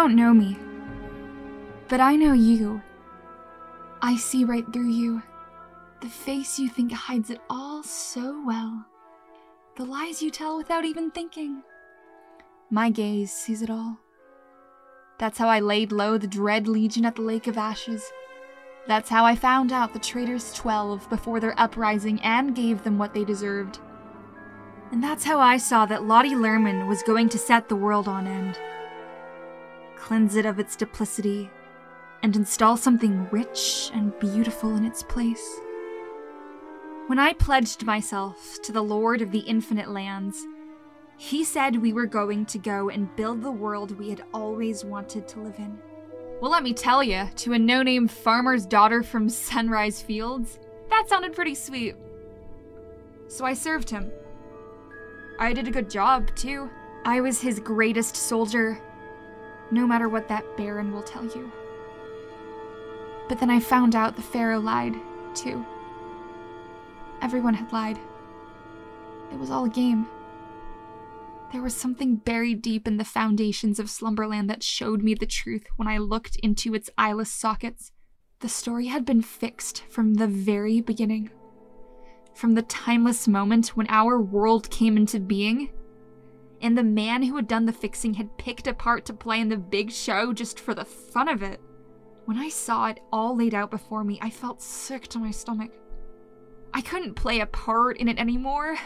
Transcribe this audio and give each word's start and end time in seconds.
Don't 0.00 0.16
know 0.16 0.32
me, 0.32 0.56
but 1.88 2.00
I 2.00 2.16
know 2.16 2.32
you. 2.32 2.80
I 4.00 4.16
see 4.16 4.44
right 4.44 4.64
through 4.72 4.88
you. 4.88 5.22
The 6.00 6.08
face 6.08 6.58
you 6.58 6.70
think 6.70 6.90
hides 6.90 7.28
it 7.28 7.38
all 7.50 7.82
so 7.82 8.42
well. 8.46 8.86
The 9.76 9.84
lies 9.84 10.22
you 10.22 10.30
tell 10.30 10.56
without 10.56 10.86
even 10.86 11.10
thinking. 11.10 11.64
My 12.70 12.88
gaze 12.88 13.30
sees 13.30 13.60
it 13.60 13.68
all. 13.68 13.98
That's 15.18 15.36
how 15.36 15.48
I 15.48 15.60
laid 15.60 15.92
low 15.92 16.16
the 16.16 16.26
Dread 16.26 16.66
Legion 16.66 17.04
at 17.04 17.16
the 17.16 17.20
Lake 17.20 17.46
of 17.46 17.58
Ashes. 17.58 18.10
That's 18.86 19.10
how 19.10 19.26
I 19.26 19.36
found 19.36 19.70
out 19.70 19.92
the 19.92 19.98
traitors 19.98 20.54
12 20.54 21.10
before 21.10 21.40
their 21.40 21.60
uprising 21.60 22.22
and 22.22 22.56
gave 22.56 22.84
them 22.84 22.96
what 22.96 23.12
they 23.12 23.24
deserved. 23.24 23.80
And 24.92 25.04
that's 25.04 25.24
how 25.24 25.40
I 25.40 25.58
saw 25.58 25.84
that 25.84 26.06
Lottie 26.06 26.30
Lerman 26.30 26.88
was 26.88 27.02
going 27.02 27.28
to 27.28 27.36
set 27.38 27.68
the 27.68 27.76
world 27.76 28.08
on 28.08 28.26
end. 28.26 28.58
Cleanse 30.00 30.34
it 30.34 30.46
of 30.46 30.58
its 30.58 30.76
duplicity 30.76 31.50
and 32.22 32.34
install 32.34 32.76
something 32.76 33.28
rich 33.30 33.90
and 33.94 34.18
beautiful 34.18 34.74
in 34.76 34.84
its 34.84 35.02
place. 35.02 35.60
When 37.06 37.18
I 37.18 37.34
pledged 37.34 37.84
myself 37.84 38.58
to 38.62 38.72
the 38.72 38.82
Lord 38.82 39.20
of 39.20 39.30
the 39.30 39.40
Infinite 39.40 39.90
Lands, 39.90 40.46
he 41.16 41.44
said 41.44 41.76
we 41.76 41.92
were 41.92 42.06
going 42.06 42.46
to 42.46 42.58
go 42.58 42.88
and 42.88 43.14
build 43.14 43.42
the 43.42 43.50
world 43.50 43.98
we 43.98 44.08
had 44.08 44.24
always 44.32 44.84
wanted 44.84 45.28
to 45.28 45.40
live 45.40 45.58
in. 45.58 45.78
Well, 46.40 46.50
let 46.50 46.62
me 46.62 46.72
tell 46.72 47.02
you, 47.04 47.28
to 47.36 47.52
a 47.52 47.58
no 47.58 47.82
name 47.82 48.08
farmer's 48.08 48.64
daughter 48.64 49.02
from 49.02 49.28
Sunrise 49.28 50.00
Fields, 50.00 50.58
that 50.88 51.08
sounded 51.08 51.34
pretty 51.34 51.54
sweet. 51.54 51.94
So 53.28 53.44
I 53.44 53.52
served 53.52 53.90
him. 53.90 54.10
I 55.38 55.52
did 55.52 55.68
a 55.68 55.72
good 55.72 55.90
job, 55.90 56.34
too. 56.34 56.70
I 57.04 57.20
was 57.20 57.40
his 57.40 57.60
greatest 57.60 58.16
soldier, 58.16 58.80
no 59.70 59.86
matter 59.86 60.08
what 60.08 60.28
that 60.28 60.56
Baron 60.56 60.92
will 60.92 61.02
tell 61.02 61.24
you. 61.24 61.50
But 63.28 63.38
then 63.38 63.50
I 63.50 63.60
found 63.60 63.94
out 63.94 64.16
the 64.16 64.22
Pharaoh 64.22 64.60
lied, 64.60 64.96
too. 65.34 65.64
Everyone 67.22 67.54
had 67.54 67.72
lied. 67.72 67.98
It 69.32 69.38
was 69.38 69.50
all 69.50 69.66
a 69.66 69.70
game. 69.70 70.06
There 71.52 71.62
was 71.62 71.74
something 71.74 72.16
buried 72.16 72.62
deep 72.62 72.86
in 72.86 72.96
the 72.96 73.04
foundations 73.04 73.78
of 73.78 73.90
Slumberland 73.90 74.48
that 74.50 74.62
showed 74.62 75.02
me 75.02 75.14
the 75.14 75.26
truth 75.26 75.64
when 75.76 75.88
I 75.88 75.98
looked 75.98 76.36
into 76.36 76.74
its 76.74 76.90
eyeless 76.96 77.30
sockets. 77.30 77.92
The 78.40 78.48
story 78.48 78.86
had 78.86 79.04
been 79.04 79.20
fixed 79.20 79.82
from 79.90 80.14
the 80.14 80.26
very 80.26 80.80
beginning. 80.80 81.30
From 82.34 82.54
the 82.54 82.62
timeless 82.62 83.28
moment 83.28 83.76
when 83.76 83.86
our 83.88 84.20
world 84.20 84.70
came 84.70 84.96
into 84.96 85.20
being. 85.20 85.70
And 86.60 86.76
the 86.76 86.82
man 86.82 87.22
who 87.22 87.36
had 87.36 87.48
done 87.48 87.66
the 87.66 87.72
fixing 87.72 88.14
had 88.14 88.36
picked 88.36 88.66
a 88.66 88.74
part 88.74 89.04
to 89.06 89.14
play 89.14 89.40
in 89.40 89.48
the 89.48 89.56
big 89.56 89.90
show 89.90 90.32
just 90.32 90.60
for 90.60 90.74
the 90.74 90.84
fun 90.84 91.28
of 91.28 91.42
it. 91.42 91.60
When 92.26 92.36
I 92.36 92.48
saw 92.48 92.86
it 92.88 93.00
all 93.12 93.36
laid 93.36 93.54
out 93.54 93.70
before 93.70 94.04
me, 94.04 94.18
I 94.20 94.30
felt 94.30 94.60
sick 94.60 95.08
to 95.08 95.18
my 95.18 95.30
stomach. 95.30 95.72
I 96.72 96.80
couldn't 96.82 97.14
play 97.14 97.40
a 97.40 97.46
part 97.46 97.96
in 97.96 98.08
it 98.08 98.18
anymore. 98.18 98.76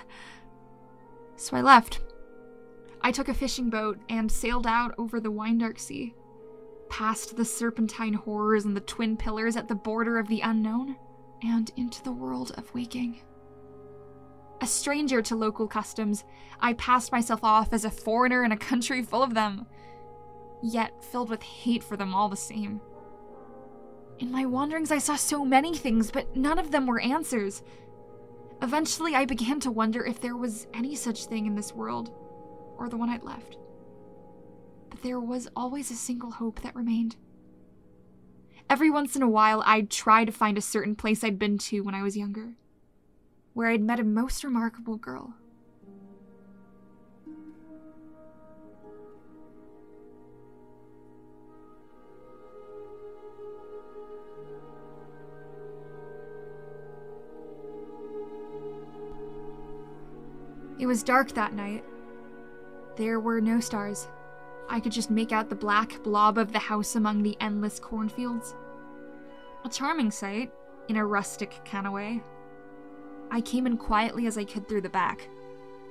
So 1.36 1.56
I 1.56 1.60
left. 1.60 2.00
I 3.00 3.12
took 3.12 3.28
a 3.28 3.34
fishing 3.34 3.68
boat 3.68 3.98
and 4.08 4.30
sailed 4.30 4.66
out 4.66 4.94
over 4.96 5.20
the 5.20 5.32
Windark 5.32 5.78
Sea, 5.78 6.14
past 6.88 7.36
the 7.36 7.44
serpentine 7.44 8.14
horrors 8.14 8.64
and 8.64 8.76
the 8.76 8.80
twin 8.80 9.16
pillars 9.16 9.56
at 9.56 9.68
the 9.68 9.74
border 9.74 10.18
of 10.18 10.28
the 10.28 10.40
unknown, 10.40 10.96
and 11.42 11.70
into 11.76 12.02
the 12.02 12.12
world 12.12 12.52
of 12.56 12.72
waking. 12.72 13.20
A 14.64 14.66
stranger 14.66 15.20
to 15.20 15.36
local 15.36 15.68
customs, 15.68 16.24
I 16.58 16.72
passed 16.72 17.12
myself 17.12 17.44
off 17.44 17.74
as 17.74 17.84
a 17.84 17.90
foreigner 17.90 18.44
in 18.44 18.50
a 18.50 18.56
country 18.56 19.02
full 19.02 19.22
of 19.22 19.34
them, 19.34 19.66
yet 20.62 21.04
filled 21.04 21.28
with 21.28 21.42
hate 21.42 21.84
for 21.84 21.98
them 21.98 22.14
all 22.14 22.30
the 22.30 22.36
same. 22.38 22.80
In 24.18 24.32
my 24.32 24.46
wanderings, 24.46 24.90
I 24.90 24.96
saw 24.96 25.16
so 25.16 25.44
many 25.44 25.76
things, 25.76 26.10
but 26.10 26.34
none 26.34 26.58
of 26.58 26.70
them 26.70 26.86
were 26.86 26.98
answers. 26.98 27.62
Eventually, 28.62 29.14
I 29.14 29.26
began 29.26 29.60
to 29.60 29.70
wonder 29.70 30.02
if 30.02 30.18
there 30.22 30.34
was 30.34 30.66
any 30.72 30.94
such 30.94 31.26
thing 31.26 31.44
in 31.44 31.56
this 31.56 31.74
world 31.74 32.14
or 32.78 32.88
the 32.88 32.96
one 32.96 33.10
I'd 33.10 33.22
left. 33.22 33.58
But 34.88 35.02
there 35.02 35.20
was 35.20 35.46
always 35.54 35.90
a 35.90 35.94
single 35.94 36.30
hope 36.30 36.62
that 36.62 36.74
remained. 36.74 37.16
Every 38.70 38.88
once 38.88 39.14
in 39.14 39.20
a 39.20 39.28
while, 39.28 39.62
I'd 39.66 39.90
try 39.90 40.24
to 40.24 40.32
find 40.32 40.56
a 40.56 40.62
certain 40.62 40.96
place 40.96 41.22
I'd 41.22 41.38
been 41.38 41.58
to 41.58 41.82
when 41.82 41.94
I 41.94 42.02
was 42.02 42.16
younger, 42.16 42.54
where 43.54 43.68
I'd 43.68 43.82
met 43.82 44.00
a 44.00 44.04
most 44.04 44.44
remarkable 44.44 44.96
girl. 44.96 45.34
It 60.78 60.86
was 60.86 61.02
dark 61.02 61.32
that 61.32 61.54
night, 61.54 61.84
there 62.96 63.18
were 63.18 63.40
no 63.40 63.58
stars. 63.58 64.06
I 64.68 64.80
could 64.80 64.92
just 64.92 65.10
make 65.10 65.32
out 65.32 65.48
the 65.48 65.56
black 65.56 66.02
blob 66.02 66.38
of 66.38 66.52
the 66.52 66.58
house 66.58 66.94
among 66.94 67.22
the 67.22 67.36
endless 67.40 67.78
cornfields. 67.80 68.54
A 69.64 69.68
charming 69.68 70.10
sight, 70.10 70.52
in 70.88 70.96
a 70.96 71.06
rustic 71.06 71.60
kind 71.64 71.86
of 71.86 71.92
way. 71.92 72.22
I 73.30 73.40
came 73.40 73.66
in 73.66 73.76
quietly 73.76 74.26
as 74.26 74.38
I 74.38 74.44
could 74.44 74.68
through 74.68 74.82
the 74.82 74.88
back. 74.88 75.28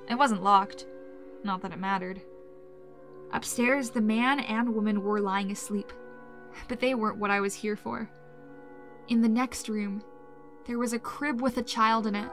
It 0.08 0.16
wasn't 0.16 0.42
locked. 0.42 0.86
Not 1.42 1.62
that 1.62 1.72
it 1.72 1.78
mattered. 1.78 2.22
Upstairs, 3.32 3.90
the 3.90 4.00
man 4.00 4.40
and 4.40 4.74
woman 4.74 5.02
were 5.02 5.20
lying 5.20 5.50
asleep, 5.50 5.92
but 6.68 6.80
they 6.80 6.94
weren't 6.94 7.18
what 7.18 7.30
I 7.30 7.40
was 7.40 7.54
here 7.54 7.76
for. 7.76 8.08
In 9.08 9.20
the 9.20 9.28
next 9.28 9.68
room, 9.68 10.02
there 10.66 10.78
was 10.78 10.92
a 10.92 10.98
crib 10.98 11.42
with 11.42 11.58
a 11.58 11.62
child 11.62 12.06
in 12.06 12.14
it, 12.14 12.30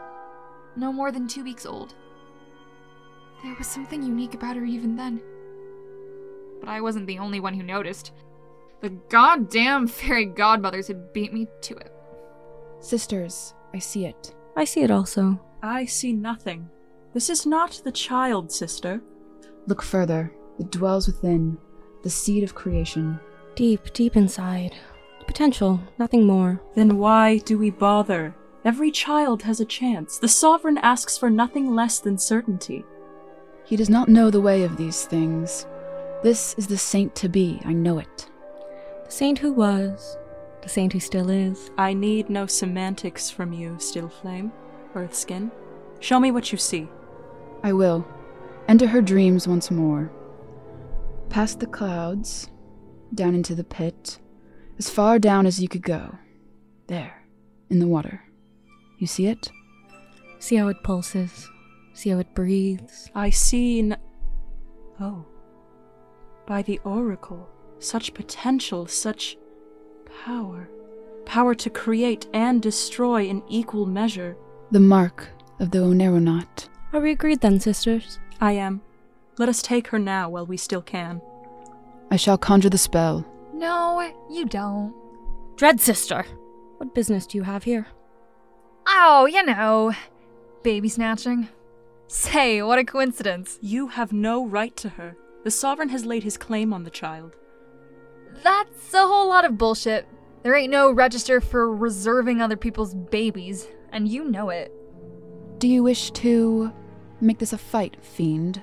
no 0.75 0.93
more 0.93 1.11
than 1.11 1.27
two 1.27 1.43
weeks 1.43 1.65
old. 1.65 1.93
There 3.43 3.55
was 3.57 3.67
something 3.67 4.03
unique 4.03 4.35
about 4.35 4.55
her 4.55 4.63
even 4.63 4.95
then. 4.95 5.21
But 6.59 6.69
I 6.69 6.79
wasn't 6.79 7.07
the 7.07 7.19
only 7.19 7.39
one 7.39 7.55
who 7.55 7.63
noticed. 7.63 8.11
The 8.81 8.89
goddamn 8.89 9.87
fairy 9.87 10.25
godmothers 10.25 10.87
had 10.87 11.11
beat 11.13 11.33
me 11.33 11.47
to 11.61 11.75
it. 11.75 11.91
Sisters, 12.79 13.53
I 13.73 13.79
see 13.79 14.05
it. 14.05 14.35
I 14.55 14.65
see 14.65 14.81
it 14.81 14.91
also. 14.91 15.39
I 15.63 15.85
see 15.85 16.13
nothing. 16.13 16.69
This 17.13 17.29
is 17.29 17.45
not 17.45 17.81
the 17.83 17.91
child, 17.91 18.51
sister. 18.51 19.01
Look 19.67 19.81
further. 19.81 20.33
It 20.59 20.71
dwells 20.71 21.07
within, 21.07 21.57
the 22.03 22.09
seed 22.09 22.43
of 22.43 22.55
creation. 22.55 23.19
Deep, 23.55 23.93
deep 23.93 24.15
inside. 24.15 24.75
Potential, 25.27 25.79
nothing 25.97 26.25
more. 26.25 26.61
Then 26.75 26.97
why 26.97 27.37
do 27.39 27.57
we 27.57 27.69
bother? 27.69 28.35
Every 28.63 28.91
child 28.91 29.43
has 29.43 29.59
a 29.59 29.65
chance. 29.65 30.19
The 30.19 30.27
sovereign 30.27 30.77
asks 30.79 31.17
for 31.17 31.29
nothing 31.29 31.73
less 31.73 31.99
than 31.99 32.17
certainty. 32.17 32.85
He 33.65 33.75
does 33.75 33.89
not 33.89 34.09
know 34.09 34.29
the 34.29 34.41
way 34.41 34.63
of 34.63 34.77
these 34.77 35.05
things. 35.05 35.65
This 36.23 36.53
is 36.57 36.67
the 36.67 36.77
saint 36.77 37.15
to 37.15 37.29
be, 37.29 37.59
I 37.65 37.73
know 37.73 37.97
it. 37.97 38.29
The 39.05 39.11
saint 39.11 39.39
who 39.39 39.53
was, 39.53 40.17
the 40.61 40.69
saint 40.69 40.93
who 40.93 40.99
still 40.99 41.29
is. 41.29 41.71
I 41.77 41.93
need 41.93 42.29
no 42.29 42.45
semantics 42.45 43.29
from 43.29 43.53
you, 43.53 43.77
Still 43.79 44.09
Flame, 44.09 44.51
Earthskin. 44.93 45.51
Show 45.99 46.19
me 46.19 46.31
what 46.31 46.51
you 46.51 46.57
see. 46.57 46.87
I 47.63 47.73
will. 47.73 48.07
Enter 48.67 48.87
her 48.87 49.01
dreams 49.01 49.47
once 49.47 49.71
more. 49.71 50.11
Past 51.29 51.59
the 51.59 51.67
clouds, 51.67 52.49
down 53.13 53.35
into 53.35 53.55
the 53.55 53.63
pit, 53.63 54.19
as 54.77 54.89
far 54.89 55.19
down 55.19 55.45
as 55.45 55.61
you 55.61 55.67
could 55.67 55.83
go. 55.83 56.17
There, 56.87 57.23
in 57.69 57.79
the 57.79 57.87
water. 57.87 58.23
You 58.97 59.07
see 59.07 59.27
it? 59.27 59.51
See 60.39 60.55
how 60.55 60.67
it 60.67 60.83
pulses, 60.83 61.49
See 61.93 62.09
how 62.09 62.19
it 62.19 62.33
breathes. 62.33 63.09
I 63.13 63.29
see. 63.29 63.79
N- 63.79 63.97
oh. 64.99 65.25
By 66.47 66.61
the 66.61 66.79
oracle. 66.83 67.49
Such 67.79 68.13
potential, 68.13 68.87
such 68.87 69.37
power. 70.25 70.69
Power 71.25 71.55
to 71.55 71.69
create 71.69 72.27
and 72.33 72.61
destroy 72.61 73.25
in 73.25 73.43
equal 73.47 73.85
measure. 73.85 74.35
The 74.71 74.79
mark 74.79 75.29
of 75.59 75.71
the 75.71 75.79
Oneironaut. 75.79 76.67
Are 76.93 76.99
we 76.99 77.11
agreed 77.11 77.41
then, 77.41 77.59
sisters? 77.59 78.19
I 78.39 78.53
am. 78.53 78.81
Let 79.37 79.49
us 79.49 79.61
take 79.61 79.87
her 79.87 79.99
now 79.99 80.29
while 80.29 80.45
we 80.45 80.57
still 80.57 80.81
can. 80.81 81.21
I 82.09 82.15
shall 82.17 82.37
conjure 82.37 82.69
the 82.69 82.77
spell. 82.77 83.25
No, 83.53 84.11
you 84.29 84.45
don't. 84.45 84.93
Dread 85.55 85.79
sister, 85.79 86.25
what 86.77 86.95
business 86.95 87.27
do 87.27 87.37
you 87.37 87.43
have 87.43 87.63
here? 87.63 87.87
Oh, 88.87 89.25
you 89.25 89.43
know, 89.43 89.93
baby 90.63 90.89
snatching. 90.89 91.47
Say, 92.07 92.61
what 92.61 92.79
a 92.79 92.83
coincidence. 92.83 93.57
You 93.61 93.87
have 93.87 94.11
no 94.11 94.45
right 94.45 94.75
to 94.77 94.89
her. 94.89 95.15
The 95.43 95.51
sovereign 95.51 95.89
has 95.89 96.05
laid 96.05 96.23
his 96.23 96.37
claim 96.37 96.73
on 96.73 96.83
the 96.83 96.89
child. 96.89 97.35
That's 98.43 98.93
a 98.93 98.99
whole 98.99 99.29
lot 99.29 99.45
of 99.45 99.57
bullshit. 99.57 100.07
There 100.43 100.55
ain't 100.55 100.71
no 100.71 100.91
register 100.91 101.39
for 101.39 101.73
reserving 101.75 102.41
other 102.41 102.57
people's 102.57 102.95
babies, 102.95 103.67
and 103.91 104.07
you 104.07 104.23
know 104.23 104.49
it. 104.49 104.71
Do 105.59 105.67
you 105.67 105.83
wish 105.83 106.11
to 106.11 106.71
make 107.19 107.37
this 107.37 107.53
a 107.53 107.57
fight, 107.57 107.97
fiend? 108.01 108.61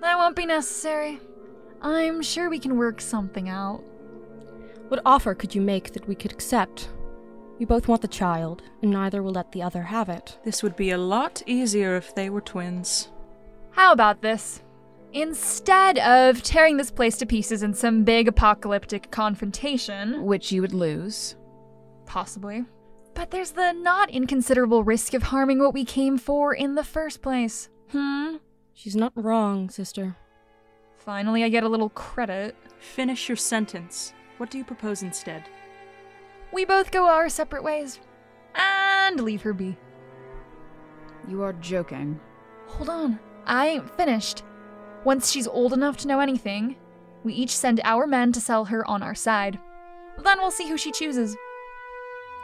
That 0.00 0.16
won't 0.16 0.36
be 0.36 0.46
necessary. 0.46 1.20
I'm 1.82 2.22
sure 2.22 2.48
we 2.48 2.58
can 2.58 2.78
work 2.78 3.00
something 3.00 3.48
out. 3.48 3.82
What 4.88 5.02
offer 5.04 5.34
could 5.34 5.54
you 5.54 5.60
make 5.60 5.92
that 5.92 6.08
we 6.08 6.14
could 6.14 6.32
accept? 6.32 6.88
We 7.58 7.66
both 7.66 7.86
want 7.86 8.02
the 8.02 8.08
child, 8.08 8.62
and 8.82 8.90
neither 8.90 9.22
will 9.22 9.32
let 9.32 9.52
the 9.52 9.62
other 9.62 9.82
have 9.82 10.08
it. 10.08 10.38
This 10.44 10.62
would 10.62 10.76
be 10.76 10.90
a 10.90 10.98
lot 10.98 11.42
easier 11.46 11.96
if 11.96 12.14
they 12.14 12.30
were 12.30 12.40
twins. 12.40 13.10
How 13.70 13.92
about 13.92 14.22
this? 14.22 14.62
Instead 15.14 15.98
of 16.00 16.42
tearing 16.42 16.76
this 16.76 16.90
place 16.90 17.16
to 17.18 17.24
pieces 17.24 17.62
in 17.62 17.72
some 17.72 18.02
big 18.02 18.26
apocalyptic 18.26 19.10
confrontation, 19.12 20.24
Which 20.24 20.50
you 20.50 20.60
would 20.60 20.74
lose. 20.74 21.36
possibly, 22.04 22.64
but 23.14 23.30
there's 23.30 23.52
the 23.52 23.70
not 23.72 24.10
inconsiderable 24.10 24.82
risk 24.82 25.14
of 25.14 25.22
harming 25.22 25.60
what 25.60 25.72
we 25.72 25.84
came 25.84 26.18
for 26.18 26.52
in 26.52 26.74
the 26.74 26.82
first 26.82 27.22
place. 27.22 27.68
Hmm? 27.92 28.36
She's 28.72 28.96
not 28.96 29.12
wrong, 29.14 29.70
sister. 29.70 30.16
Finally, 30.98 31.44
I 31.44 31.48
get 31.48 31.62
a 31.62 31.68
little 31.68 31.90
credit. 31.90 32.56
Finish 32.80 33.28
your 33.28 33.36
sentence. 33.36 34.12
What 34.38 34.50
do 34.50 34.58
you 34.58 34.64
propose 34.64 35.02
instead? 35.02 35.44
We 36.52 36.64
both 36.64 36.90
go 36.90 37.06
our 37.06 37.28
separate 37.28 37.62
ways. 37.62 38.00
And 38.56 39.20
leave 39.20 39.42
her 39.42 39.52
be. 39.52 39.76
You 41.28 41.42
are 41.42 41.52
joking. 41.52 42.18
Hold 42.66 42.88
on. 42.88 43.18
I 43.46 43.68
ain't 43.68 43.96
finished. 43.96 44.42
Once 45.04 45.30
she's 45.30 45.46
old 45.46 45.72
enough 45.72 45.96
to 45.98 46.08
know 46.08 46.20
anything, 46.20 46.76
we 47.22 47.32
each 47.34 47.56
send 47.56 47.80
our 47.84 48.06
men 48.06 48.32
to 48.32 48.40
sell 48.40 48.66
her 48.66 48.88
on 48.88 49.02
our 49.02 49.14
side. 49.14 49.58
Then 50.22 50.38
we'll 50.38 50.50
see 50.50 50.68
who 50.68 50.78
she 50.78 50.92
chooses. 50.92 51.36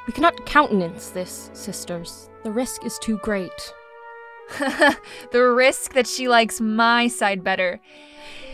We 0.07 0.13
cannot 0.13 0.47
countenance 0.47 1.11
this, 1.11 1.51
sisters. 1.53 2.29
The 2.43 2.51
risk 2.51 2.85
is 2.85 2.99
too 2.99 3.19
great. 3.19 3.75
the 4.59 5.53
risk 5.55 5.95
that 5.95 6.07
she 6.07 6.29
likes 6.29 6.61
my 6.61 7.07
side 7.07 7.45
better. 7.45 7.81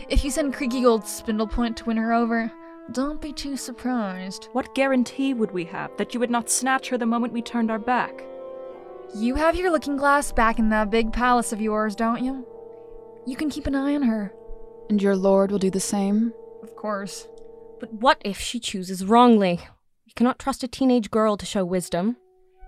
If 0.09 0.23
you 0.23 0.31
send 0.31 0.53
creaky 0.53 0.85
old 0.85 1.03
Spindlepoint 1.03 1.77
to 1.77 1.85
win 1.85 1.97
her 1.97 2.13
over, 2.13 2.51
don't 2.91 3.19
be 3.19 3.33
too 3.33 3.57
surprised. 3.57 4.47
What 4.53 4.75
guarantee 4.75 5.33
would 5.33 5.51
we 5.51 5.65
have 5.65 5.95
that 5.97 6.13
you 6.13 6.19
would 6.19 6.29
not 6.29 6.49
snatch 6.49 6.89
her 6.89 6.97
the 6.97 7.05
moment 7.05 7.33
we 7.33 7.41
turned 7.41 7.69
our 7.69 7.79
back? 7.79 8.23
You 9.15 9.35
have 9.35 9.55
your 9.55 9.71
looking 9.71 9.97
glass 9.97 10.31
back 10.31 10.59
in 10.59 10.69
that 10.69 10.89
big 10.89 11.11
palace 11.11 11.51
of 11.51 11.61
yours, 11.61 11.95
don't 11.95 12.23
you? 12.23 12.45
You 13.27 13.35
can 13.35 13.49
keep 13.49 13.67
an 13.67 13.75
eye 13.75 13.93
on 13.93 14.03
her. 14.03 14.31
And 14.89 15.01
your 15.01 15.17
lord 15.17 15.51
will 15.51 15.59
do 15.59 15.69
the 15.69 15.81
same? 15.81 16.31
Of 16.63 16.77
course. 16.77 17.27
But 17.77 17.91
what 17.91 18.21
if 18.23 18.39
she 18.39 18.57
chooses 18.57 19.03
wrongly? 19.03 19.59
You 20.05 20.13
cannot 20.15 20.39
trust 20.39 20.63
a 20.63 20.67
teenage 20.69 21.11
girl 21.11 21.35
to 21.35 21.45
show 21.45 21.65
wisdom. 21.65 22.15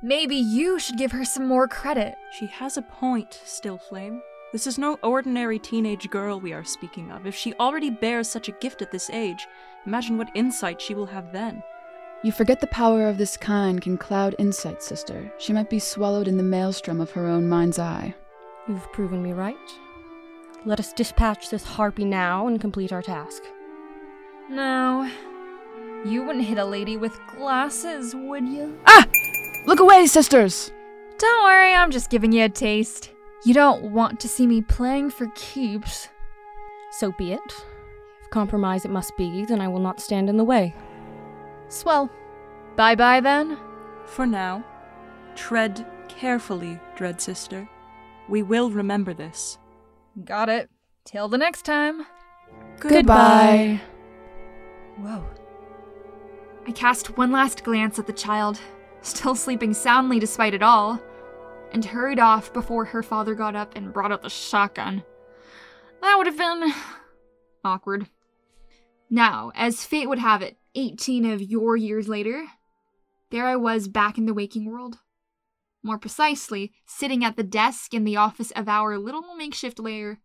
Maybe 0.04 0.36
you 0.36 0.78
should 0.78 0.98
give 0.98 1.14
her 1.14 1.24
some 1.24 1.48
more 1.48 1.70
credit. 1.70 2.14
She 2.38 2.48
has 2.48 2.76
a 2.76 2.82
point, 2.82 3.40
Stillflame. 3.46 4.20
This 4.52 4.68
is 4.68 4.78
no 4.78 5.00
ordinary 5.02 5.60
teenage 5.60 6.10
girl 6.10 6.42
we 6.42 6.52
are 6.52 6.66
speaking 6.66 7.10
of. 7.10 7.26
If 7.26 7.36
she 7.36 7.54
already 7.54 7.90
bears 7.90 8.28
such 8.28 8.50
a 8.50 8.58
gift 8.60 8.82
at 8.82 8.92
this 8.92 9.10
age, 9.12 9.48
imagine 9.86 10.18
what 10.18 10.36
insight 10.36 10.82
she 10.82 10.94
will 10.94 11.06
have 11.06 11.32
then. 11.32 11.64
You 12.22 12.34
forget 12.34 12.60
the 12.60 12.68
power 12.68 13.08
of 13.08 13.18
this 13.18 13.38
kind 13.38 13.82
can 13.82 13.98
cloud 13.98 14.36
insight, 14.38 14.84
sister. 14.84 15.32
She 15.38 15.54
might 15.54 15.70
be 15.70 15.80
swallowed 15.80 16.28
in 16.28 16.36
the 16.36 16.44
maelstrom 16.44 17.00
of 17.00 17.12
her 17.12 17.28
own 17.28 17.48
mind's 17.48 17.80
eye. 17.80 18.14
You've 18.68 18.92
proven 18.92 19.24
me 19.24 19.32
right. 19.32 19.56
Let 20.66 20.80
us 20.80 20.94
dispatch 20.94 21.50
this 21.50 21.64
harpy 21.64 22.06
now 22.06 22.48
and 22.48 22.60
complete 22.60 22.92
our 22.92 23.02
task. 23.02 23.44
No. 24.50 25.10
You 26.06 26.24
wouldn't 26.24 26.46
hit 26.46 26.58
a 26.58 26.66
lady 26.66 26.98
with 26.98 27.20
glasses, 27.28 28.14
would 28.16 28.48
you? 28.48 28.78
Ah! 28.86 29.08
Look 29.66 29.80
away, 29.80 30.06
sisters! 30.08 30.72
Don't 31.18 31.44
worry, 31.44 31.74
I'm 31.74 31.92
just 31.92 32.10
giving 32.10 32.32
you 32.32 32.46
a 32.46 32.50
taste. 32.50 33.12
You 33.46 33.54
don't 33.54 33.92
want 33.92 34.20
to 34.20 34.28
see 34.28 34.48
me 34.48 34.62
playing 34.62 35.12
for 35.12 35.28
keeps. 35.36 36.10
So 36.92 37.14
be 37.18 37.34
it. 37.34 37.42
If 38.22 38.30
compromise 38.30 38.84
it 38.84 38.92
must 38.92 39.16
be, 39.18 39.46
then 39.46 39.62
I 39.62 39.68
will 39.68 39.80
not 39.80 40.02
stand 40.02 40.30
in 40.30 40.38
the 40.38 40.44
way. 40.44 40.76
Swell. 41.70 42.10
Bye 42.76 42.96
bye 42.96 43.22
then. 43.22 43.58
For 44.06 44.26
now, 44.26 44.66
tread 45.36 45.86
carefully, 46.08 46.80
Dread 46.96 47.22
Sister. 47.22 47.70
We 48.28 48.42
will 48.42 48.72
remember 48.72 49.14
this. 49.14 49.58
Got 50.26 50.50
it. 50.50 50.70
Till 51.06 51.28
the 51.28 51.38
next 51.38 51.64
time. 51.64 52.06
Goodbye. 52.80 53.82
Whoa. 54.98 55.26
I 56.68 56.72
cast 56.72 57.18
one 57.18 57.32
last 57.32 57.64
glance 57.64 57.98
at 58.00 58.08
the 58.08 58.14
child, 58.14 58.60
still 59.02 59.36
sleeping 59.36 59.74
soundly 59.74 60.20
despite 60.20 60.54
it 60.54 60.62
all, 60.62 61.02
and 61.72 61.84
hurried 61.84 62.20
off 62.20 62.54
before 62.54 62.86
her 62.86 63.02
father 63.02 63.34
got 63.34 63.56
up 63.56 63.76
and 63.76 63.94
brought 63.94 64.12
out 64.12 64.22
the 64.22 64.30
shotgun. 64.30 65.04
That 66.02 66.16
would 66.18 66.28
have 66.28 66.38
been 66.38 66.74
awkward. 67.64 68.08
Now, 69.10 69.52
as 69.56 69.86
fate 69.86 70.08
would 70.08 70.20
have 70.20 70.42
it, 70.42 70.58
18 70.76 71.26
of 71.26 71.42
your 71.42 71.76
years 71.76 72.08
later, 72.08 72.46
there 73.32 73.48
I 73.48 73.56
was 73.56 73.88
back 73.88 74.18
in 74.18 74.26
the 74.26 74.34
waking 74.34 74.66
world. 74.66 75.00
More 75.82 75.98
precisely, 75.98 76.74
sitting 76.86 77.24
at 77.24 77.38
the 77.38 77.44
desk 77.44 77.94
in 77.94 78.04
the 78.04 78.18
office 78.18 78.52
of 78.52 78.68
our 78.68 78.98
little 78.98 79.36
makeshift 79.36 79.80
lair, 79.80 80.20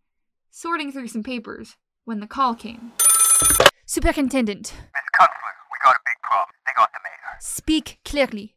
sorting 0.51 0.91
through 0.91 1.07
some 1.07 1.23
papers, 1.23 1.77
when 2.03 2.19
the 2.19 2.27
call 2.27 2.55
came. 2.55 2.91
Superintendent, 3.85 4.73
Miss 4.93 5.07
Kunstler, 5.15 5.55
we 5.71 5.77
got 5.83 5.95
a 5.95 6.03
big 6.03 6.19
problem. 6.21 6.55
They 6.65 6.73
got 6.75 6.91
the 6.91 6.99
mayor. 7.03 7.37
speak 7.39 7.99
clearly. 8.03 8.55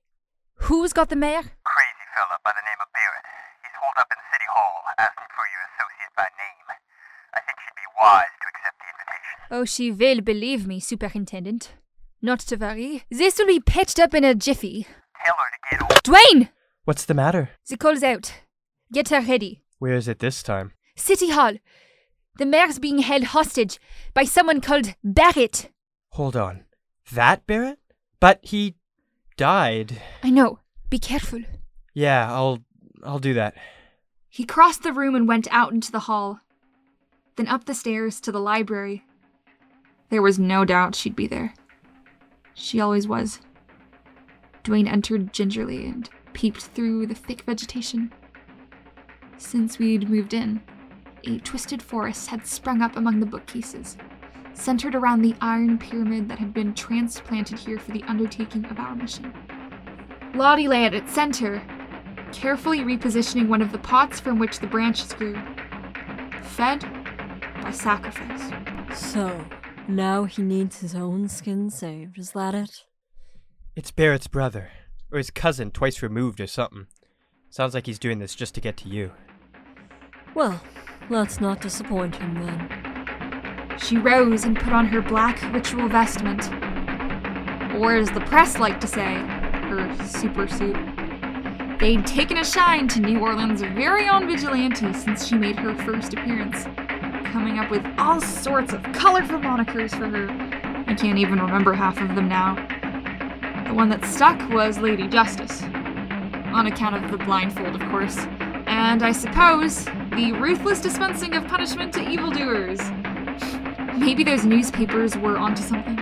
Who's 0.66 0.92
got 0.92 1.08
the 1.08 1.16
mayor? 1.16 1.42
Crazy 1.42 2.06
fella 2.16 2.38
by 2.44 2.50
the 2.50 2.64
name 2.66 2.80
of 2.82 2.88
Barrett. 2.92 3.26
He's 3.62 3.76
holed 3.78 3.98
up 3.98 4.08
in 4.10 4.18
City 4.32 4.48
Hall, 4.50 4.82
asking 4.98 5.30
for 5.36 5.46
your 5.54 5.62
associate 5.70 6.12
by 6.16 6.26
name. 6.34 6.66
I 7.34 7.40
think 7.46 7.56
she'd 7.62 7.78
be 7.78 7.88
wise 8.02 8.34
to 8.42 8.46
accept 8.50 8.76
the 8.82 8.88
invitation. 8.90 9.38
Oh, 9.54 9.64
she 9.64 9.92
will 9.92 10.20
believe 10.20 10.66
me, 10.66 10.80
Superintendent. 10.80 11.74
Not 12.20 12.40
to 12.50 12.56
worry. 12.56 13.04
This 13.08 13.38
will 13.38 13.46
be 13.46 13.60
patched 13.60 14.00
up 14.00 14.14
in 14.14 14.24
a 14.24 14.34
jiffy. 14.34 14.88
Tell 15.24 15.36
her 15.38 15.50
to 15.54 15.60
get 15.70 15.82
over. 15.82 16.00
Dwayne! 16.02 16.48
What's 16.88 17.04
the 17.04 17.12
matter? 17.12 17.50
The 17.68 17.76
call's 17.76 18.02
out. 18.02 18.32
Get 18.90 19.10
her 19.10 19.20
ready. 19.20 19.62
Where 19.78 19.92
is 19.92 20.08
it 20.08 20.20
this 20.20 20.42
time? 20.42 20.72
City 20.96 21.28
Hall. 21.28 21.52
The 22.38 22.46
mayor's 22.46 22.78
being 22.78 23.00
held 23.00 23.24
hostage 23.24 23.78
by 24.14 24.24
someone 24.24 24.62
called 24.62 24.94
Barrett. 25.04 25.70
Hold 26.12 26.34
on. 26.34 26.64
That 27.12 27.46
Barrett? 27.46 27.78
But 28.20 28.38
he 28.40 28.76
died. 29.36 30.00
I 30.22 30.30
know. 30.30 30.60
Be 30.88 30.98
careful. 30.98 31.42
Yeah, 31.92 32.32
I'll 32.32 32.64
I'll 33.04 33.18
do 33.18 33.34
that. 33.34 33.54
He 34.30 34.46
crossed 34.46 34.82
the 34.82 34.94
room 34.94 35.14
and 35.14 35.28
went 35.28 35.46
out 35.50 35.74
into 35.74 35.92
the 35.92 36.06
hall, 36.08 36.40
then 37.36 37.48
up 37.48 37.66
the 37.66 37.74
stairs 37.74 38.18
to 38.22 38.32
the 38.32 38.40
library. 38.40 39.04
There 40.08 40.22
was 40.22 40.38
no 40.38 40.64
doubt 40.64 40.94
she'd 40.94 41.14
be 41.14 41.26
there. 41.26 41.52
She 42.54 42.80
always 42.80 43.06
was. 43.06 43.40
Dwayne 44.64 44.90
entered 44.90 45.34
gingerly 45.34 45.84
and 45.84 46.08
peeped 46.38 46.66
through 46.66 47.04
the 47.04 47.16
thick 47.16 47.42
vegetation. 47.42 48.12
Since 49.38 49.80
we'd 49.80 50.08
moved 50.08 50.32
in, 50.32 50.62
a 51.24 51.40
twisted 51.40 51.82
forest 51.82 52.28
had 52.28 52.46
sprung 52.46 52.80
up 52.80 52.96
among 52.96 53.18
the 53.18 53.26
bookcases, 53.26 53.96
centered 54.54 54.94
around 54.94 55.22
the 55.22 55.34
iron 55.40 55.78
pyramid 55.78 56.28
that 56.28 56.38
had 56.38 56.54
been 56.54 56.74
transplanted 56.74 57.58
here 57.58 57.76
for 57.76 57.90
the 57.90 58.04
undertaking 58.04 58.64
of 58.66 58.78
our 58.78 58.94
mission. 58.94 59.34
Lottie 60.32 60.68
lay 60.68 60.84
at 60.84 60.94
its 60.94 61.12
center, 61.12 61.60
carefully 62.32 62.82
repositioning 62.82 63.48
one 63.48 63.60
of 63.60 63.72
the 63.72 63.78
pots 63.78 64.20
from 64.20 64.38
which 64.38 64.60
the 64.60 64.68
branches 64.68 65.12
grew. 65.14 65.36
Fed 66.42 66.82
by 67.62 67.72
sacrifice. 67.72 68.52
So, 68.96 69.44
now 69.88 70.22
he 70.22 70.42
needs 70.42 70.78
his 70.78 70.94
own 70.94 71.28
skin 71.28 71.68
saved, 71.68 72.16
is 72.16 72.30
that 72.30 72.54
it? 72.54 72.84
It's 73.74 73.90
Barrett's 73.90 74.28
brother. 74.28 74.70
Or 75.10 75.18
his 75.18 75.30
cousin, 75.30 75.70
twice 75.70 76.02
removed 76.02 76.40
or 76.40 76.46
something. 76.46 76.86
Sounds 77.50 77.74
like 77.74 77.86
he's 77.86 77.98
doing 77.98 78.18
this 78.18 78.34
just 78.34 78.54
to 78.54 78.60
get 78.60 78.76
to 78.78 78.88
you. 78.88 79.12
Well, 80.34 80.60
let's 81.08 81.40
not 81.40 81.60
disappoint 81.60 82.16
him 82.16 82.34
then. 82.34 83.78
She 83.78 83.96
rose 83.96 84.44
and 84.44 84.58
put 84.58 84.72
on 84.72 84.86
her 84.86 85.00
black 85.00 85.40
ritual 85.52 85.88
vestment. 85.88 86.50
Or, 87.74 87.96
as 87.96 88.10
the 88.10 88.20
press 88.26 88.58
liked 88.58 88.80
to 88.82 88.86
say, 88.86 89.14
her 89.68 89.96
super 90.06 90.46
suit. 90.46 90.76
They'd 91.80 92.06
taken 92.06 92.38
a 92.38 92.44
shine 92.44 92.88
to 92.88 93.00
New 93.00 93.20
Orleans' 93.20 93.62
very 93.62 94.08
own 94.08 94.26
vigilante 94.26 94.92
since 94.92 95.26
she 95.26 95.36
made 95.36 95.56
her 95.60 95.74
first 95.84 96.12
appearance, 96.12 96.64
coming 97.32 97.58
up 97.58 97.70
with 97.70 97.86
all 97.98 98.20
sorts 98.20 98.72
of 98.72 98.82
colorful 98.92 99.38
monikers 99.38 99.90
for 99.90 100.08
her. 100.08 100.28
I 100.88 100.94
can't 100.94 101.18
even 101.18 101.38
remember 101.38 101.72
half 101.72 102.00
of 102.00 102.14
them 102.14 102.28
now. 102.28 102.56
The 103.68 103.74
one 103.74 103.90
that 103.90 104.04
stuck 104.04 104.48
was 104.50 104.78
Lady 104.78 105.06
Justice, 105.06 105.62
on 105.62 106.66
account 106.66 106.96
of 106.96 107.10
the 107.10 107.18
blindfold, 107.18 107.80
of 107.80 107.88
course, 107.90 108.16
and 108.66 109.02
I 109.02 109.12
suppose 109.12 109.84
the 109.84 110.32
ruthless 110.40 110.80
dispensing 110.80 111.34
of 111.34 111.46
punishment 111.46 111.92
to 111.92 112.00
evildoers. 112.00 112.80
Maybe 113.96 114.24
those 114.24 114.44
newspapers 114.44 115.16
were 115.16 115.36
onto 115.36 115.62
something. 115.62 115.98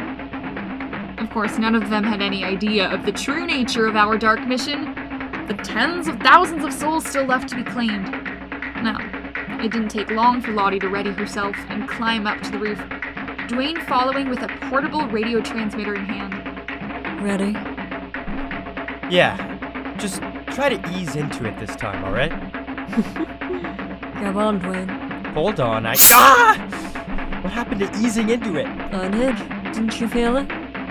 Of 1.19 1.29
course, 1.31 1.59
none 1.59 1.75
of 1.75 1.91
them 1.91 2.05
had 2.05 2.23
any 2.23 2.45
idea 2.45 2.89
of 2.89 3.05
the 3.05 3.13
true 3.13 3.45
nature 3.45 3.87
of 3.87 3.97
our 3.97 4.17
dark 4.17 4.47
mission 4.47 4.95
the 5.47 5.55
tens 5.55 6.09
of 6.09 6.19
thousands 6.21 6.65
of 6.65 6.73
souls 6.73 7.07
still 7.07 7.25
left 7.25 7.49
to 7.49 7.57
be 7.57 7.63
claimed. 7.63 8.11
Now, 8.83 8.99
it 9.63 9.71
didn't 9.71 9.91
take 9.91 10.11
long 10.11 10.41
for 10.41 10.51
Lottie 10.51 10.81
to 10.81 10.89
ready 10.89 11.11
herself 11.11 11.55
and 11.69 11.89
climb 11.89 12.27
up 12.27 12.41
to 12.43 12.51
the 12.51 12.59
roof. 12.59 12.79
Dwayne 13.49 13.81
following 13.87 14.29
with 14.29 14.43
a 14.43 14.49
portable 14.69 15.07
radio 15.07 15.41
transmitter 15.41 15.95
in 15.95 16.05
hand. 16.05 16.36
Ready? 17.23 17.53
Yeah. 19.15 19.95
Just 19.99 20.21
try 20.55 20.69
to 20.69 20.91
ease 20.97 21.17
into 21.17 21.45
it 21.47 21.59
this 21.59 21.75
time, 21.77 22.05
alright? 22.05 22.31
Grab 24.19 24.37
on, 24.37 24.61
Dwayne. 24.61 25.27
Hold 25.35 25.61
on, 25.61 25.87
I. 25.87 25.95
Ah! 26.11 27.41
What 27.43 27.53
happened 27.53 27.81
to 27.81 27.91
easing 27.99 28.29
into 28.31 28.57
it? 28.57 28.67
I 28.67 29.09
did. 29.09 29.37
Didn't 29.73 30.01
you 30.01 30.09
feel 30.09 30.37
it? 30.37 30.49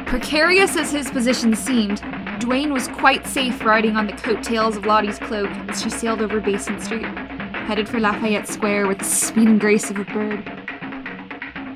Precarious 0.08 0.78
as 0.78 0.92
his 0.92 1.10
position 1.10 1.56
seemed, 1.56 2.02
Dwayne 2.40 2.72
was 2.72 2.88
quite 2.88 3.26
safe 3.28 3.64
riding 3.66 3.96
on 3.96 4.08
the 4.08 4.14
coattails 4.14 4.78
of 4.78 4.86
Lottie's 4.86 5.20
cloak 5.20 5.50
as 5.70 5.82
she 5.82 5.90
sailed 5.90 6.22
over 6.22 6.40
Basin 6.40 6.80
Street, 6.80 7.06
headed 7.06 7.90
for 7.90 8.00
Lafayette 8.00 8.48
Square 8.48 8.88
with 8.88 9.00
the 9.00 9.06
speed 9.06 9.48
and 9.48 9.60
grace 9.60 9.90
of 9.90 9.98
a 9.98 10.06
bird. 10.06 10.48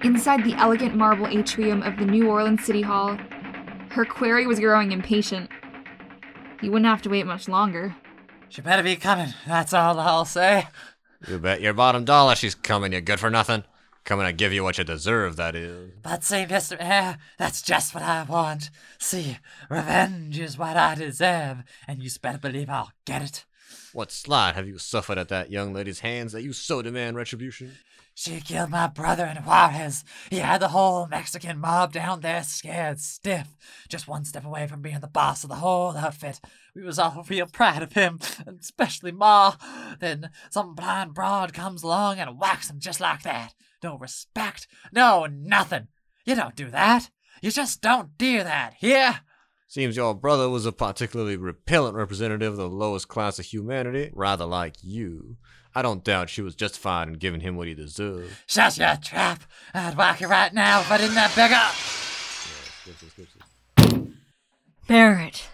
Inside 0.03 0.44
the 0.46 0.53
elegant 0.58 0.96
marble 0.96 1.27
atrium 1.27 1.82
of 1.84 1.98
the 1.98 2.06
New 2.06 2.29
Orleans 2.29 2.63
City 2.63 2.82
Hall, 2.82 3.18
her 4.00 4.06
query 4.06 4.48
was 4.48 4.62
growing 4.62 4.94
impatient. 4.94 5.50
He 6.62 6.70
wouldn't 6.70 6.86
have 6.86 7.01
to 7.01 7.10
wait 7.10 7.25
much 7.25 7.50
longer. 7.50 7.98
She 8.48 8.62
better 8.62 8.82
be 8.82 8.96
coming, 8.96 9.34
that's 9.46 9.74
all 9.74 10.00
I'll 10.00 10.24
say. 10.24 10.70
You 11.27 11.38
bet 11.38 11.60
your 11.60 11.74
bottom 11.74 12.06
dollar 12.06 12.36
she's 12.36 12.56
coming, 12.56 12.94
you 12.94 13.01
good 13.01 13.20
for 13.20 13.29
nothing. 13.29 13.65
Coming 14.06 14.25
to 14.25 14.32
give 14.32 14.53
you 14.53 14.63
what 14.63 14.77
you 14.77 14.86
deserve, 14.86 15.36
that 15.36 15.53
is. 15.53 15.91
But 16.01 16.24
see, 16.24 16.46
Mr. 16.46 16.79
Mayor, 16.79 17.18
that's 17.38 17.62
just 17.62 17.94
what 17.94 18.01
I 18.01 18.24
want. 18.24 18.70
See, 19.00 19.38
revenge 19.70 20.39
is 20.39 20.58
what 20.58 20.77
I 20.77 20.96
deserve, 20.96 21.63
and 21.86 22.01
you 22.01 22.10
better 22.22 22.38
believe 22.38 22.70
I'll 22.70 22.94
get 23.03 23.22
it. 23.22 23.46
What 23.91 24.13
slight 24.13 24.56
have 24.56 24.65
you 24.65 24.77
suffered 24.77 25.18
at 25.18 25.27
that 25.27 25.51
young 25.51 25.74
lady's 25.74 26.00
hands 26.00 26.32
that 26.32 26.44
you 26.44 26.53
so 26.53 26.82
demand 26.82 27.18
retribution? 27.18 27.74
She 28.20 28.42
killed 28.42 28.70
my 28.70 28.88
brother 28.88 29.26
in 29.26 29.38
Juarez. 29.38 30.04
He 30.30 30.40
had 30.40 30.60
the 30.62 30.68
whole 30.68 31.08
Mexican 31.08 31.58
mob 31.58 31.94
down 31.94 32.20
there 32.20 32.44
scared 32.44 33.00
stiff. 33.00 33.56
Just 33.88 34.10
one 34.10 34.26
step 34.26 34.44
away 34.44 34.68
from 34.68 34.82
being 34.82 35.00
the 35.00 35.08
boss 35.08 35.46
of 35.46 35.50
the 35.50 35.56
whole 35.56 35.96
outfit. 35.96 36.42
We 36.76 36.84
was 36.84 37.00
all 37.00 37.26
real 37.30 37.46
proud 37.46 37.82
of 37.82 37.94
him, 37.94 38.20
and 38.46 38.60
especially 38.60 39.14
Ma. 39.14 39.56
Then 40.02 40.32
some 40.50 40.76
blind 40.76 41.14
broad 41.14 41.54
comes 41.54 41.82
along 41.82 42.20
and 42.20 42.38
whacks 42.38 42.70
him 42.70 42.82
just 42.82 43.00
like 43.00 43.24
that. 43.24 43.54
No 43.82 43.98
respect, 43.98 44.68
no 44.92 45.26
nothing. 45.26 45.88
You 46.26 46.36
don't 46.36 46.58
do 46.58 46.70
that. 46.72 47.12
You 47.42 47.52
just 47.52 47.82
don't 47.82 48.18
do 48.18 48.44
that, 48.44 48.74
yeah? 48.82 49.20
Seems 49.70 49.96
your 49.96 50.16
brother 50.16 50.50
was 50.50 50.66
a 50.66 50.72
particularly 50.72 51.38
repellent 51.38 51.96
representative 51.96 52.54
of 52.54 52.58
the 52.58 52.68
lowest 52.68 53.08
class 53.08 53.38
of 53.38 53.46
humanity, 53.46 54.10
rather 54.16 54.44
like 54.44 54.78
you. 54.82 55.38
I 55.76 55.84
don't 55.84 56.04
doubt 56.04 56.32
she 56.32 56.42
was 56.42 56.56
justified 56.56 57.08
in 57.08 57.14
giving 57.14 57.42
him 57.42 57.56
what 57.56 57.68
he 57.68 57.76
deserved. 57.76 58.34
Shut 58.48 58.80
your 58.80 58.96
trap. 58.96 59.44
I'd 59.76 59.96
whack 59.96 60.22
you 60.22 60.28
right 60.28 60.52
now 60.56 60.80
if 60.80 60.92
I 60.92 60.98
didn't 60.98 61.18
have 61.18 61.36
bigger. 63.86 64.04
Barrett. 64.88 65.48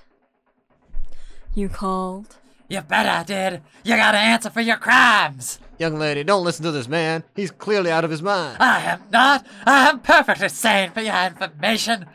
You 1.53 1.67
called? 1.67 2.37
You 2.69 2.79
bet 2.83 3.05
I 3.05 3.23
did. 3.23 3.63
You 3.83 3.97
gotta 3.97 4.17
answer 4.17 4.49
for 4.49 4.61
your 4.61 4.77
crimes. 4.77 5.59
Young 5.77 5.99
lady, 5.99 6.23
don't 6.23 6.45
listen 6.45 6.63
to 6.63 6.71
this 6.71 6.87
man. 6.87 7.25
He's 7.35 7.51
clearly 7.51 7.91
out 7.91 8.05
of 8.05 8.11
his 8.11 8.21
mind. 8.21 8.59
I 8.61 8.79
am 8.79 9.01
not. 9.11 9.45
I 9.65 9.89
am 9.89 9.99
perfectly 9.99 10.47
sane 10.47 10.91
for 10.91 11.01
your 11.01 11.21
information. 11.25 12.05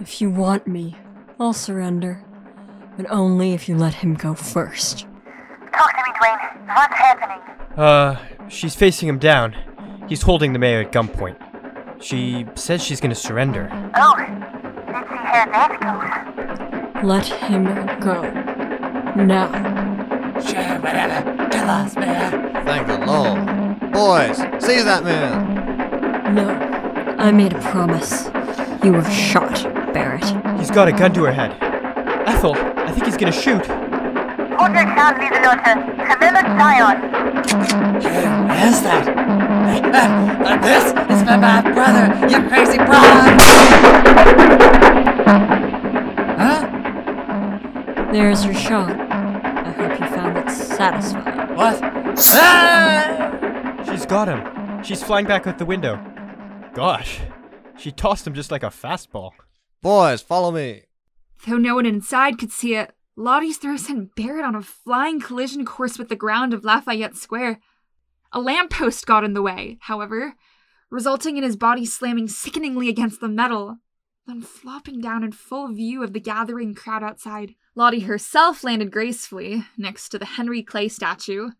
If 0.00 0.22
you 0.22 0.30
want 0.30 0.66
me, 0.66 0.96
I'll 1.40 1.54
surrender. 1.54 2.22
But 2.98 3.06
only 3.10 3.54
if 3.54 3.66
you 3.66 3.74
let 3.74 3.94
him 3.94 4.14
go 4.14 4.34
first. 4.34 5.06
Talk 5.72 5.90
to 5.96 6.02
me, 6.04 6.12
Dwayne. 6.20 6.66
What's 6.76 6.94
happening? 6.94 7.78
Uh, 7.78 8.18
she's 8.48 8.74
facing 8.74 9.08
him 9.08 9.18
down. 9.18 9.56
He's 10.06 10.20
holding 10.20 10.52
the 10.52 10.58
mayor 10.58 10.82
at 10.82 10.92
gunpoint. 10.92 11.36
She 12.02 12.44
says 12.56 12.82
she's 12.82 13.00
gonna 13.00 13.14
surrender. 13.14 13.70
Oh, 13.94 14.14
let's 14.18 15.08
see 15.08 15.16
how 15.16 15.46
that 15.46 16.94
goes. 16.94 17.04
Let 17.04 17.26
him 17.26 17.64
go. 18.00 18.20
Now. 19.24 19.50
Sure, 20.40 20.78
whatever. 20.80 21.48
Kill 21.48 21.70
us, 21.70 21.96
Mayor. 21.96 22.30
Thank 22.66 22.86
the 22.86 22.98
Lord. 23.06 23.92
Boys, 23.92 24.36
seize 24.62 24.84
that 24.84 25.04
man. 25.04 26.34
No. 26.34 26.50
I 27.18 27.30
made 27.30 27.54
a 27.54 27.60
promise. 27.60 28.26
You 28.84 28.92
were 28.92 29.10
shot, 29.10 29.64
Barrett. 29.92 30.24
He's 30.58 30.70
got 30.70 30.88
a 30.88 30.92
gun 30.92 31.12
to 31.14 31.24
her 31.24 31.32
head. 31.32 31.56
Ethel, 32.26 32.54
I 32.56 32.92
think 32.92 33.06
he's 33.06 33.16
gonna 33.16 33.32
shoot. 33.32 33.68
Order 34.60 34.84
shall 34.94 35.14
be 35.18 35.28
the 35.28 35.40
Lotte. 35.40 35.74
Camilla 36.06 36.42
Zion. 36.58 36.96
Who 38.02 38.08
is 38.68 38.82
that? 38.82 39.08
Uh, 39.08 40.48
uh, 40.48 40.56
this 40.60 40.84
is 40.84 41.22
for 41.22 41.38
my 41.38 41.60
brother, 41.72 42.06
you 42.28 42.48
crazy 42.48 42.78
broad. 42.78 43.40
Huh? 46.38 46.60
There's 48.12 48.44
your 48.44 48.54
shot. 48.54 48.90
I 48.90 49.70
hope 49.70 49.98
you 50.00 50.06
found 50.08 50.36
it 50.36 50.50
satisfying. 50.50 51.56
What? 51.56 51.80
Ah! 52.32 53.84
She's 53.88 54.06
got 54.06 54.28
him. 54.28 54.82
She's 54.82 55.02
flying 55.02 55.26
back 55.26 55.46
out 55.46 55.58
the 55.58 55.64
window. 55.64 55.98
Gosh, 56.74 57.20
she 57.76 57.90
tossed 57.92 58.26
him 58.26 58.34
just 58.34 58.50
like 58.50 58.62
a 58.62 58.66
fastball. 58.70 59.32
Boys, 59.82 60.20
follow 60.20 60.50
me. 60.50 60.82
Though 61.46 61.56
no 61.56 61.76
one 61.76 61.86
inside 61.86 62.38
could 62.38 62.52
see 62.52 62.74
it, 62.74 62.92
Lottie's 63.16 63.56
throw 63.56 63.76
sent 63.76 64.14
Barrett 64.14 64.44
on 64.44 64.54
a 64.54 64.62
flying 64.62 65.20
collision 65.20 65.64
course 65.64 65.98
with 65.98 66.08
the 66.08 66.16
ground 66.16 66.52
of 66.52 66.64
Lafayette 66.64 67.16
Square. 67.16 67.60
A 68.32 68.40
lamppost 68.40 69.06
got 69.06 69.24
in 69.24 69.34
the 69.34 69.42
way, 69.42 69.78
however, 69.82 70.34
resulting 70.90 71.36
in 71.36 71.42
his 71.42 71.56
body 71.56 71.86
slamming 71.86 72.28
sickeningly 72.28 72.88
against 72.88 73.20
the 73.20 73.28
metal, 73.28 73.78
then 74.26 74.42
flopping 74.42 75.00
down 75.00 75.24
in 75.24 75.32
full 75.32 75.72
view 75.72 76.02
of 76.02 76.12
the 76.12 76.20
gathering 76.20 76.74
crowd 76.74 77.02
outside. 77.02 77.54
Lottie 77.74 78.00
herself 78.00 78.62
landed 78.62 78.90
gracefully 78.90 79.64
next 79.78 80.10
to 80.10 80.18
the 80.18 80.26
Henry 80.26 80.62
Clay 80.62 80.88
statue, 80.88 81.50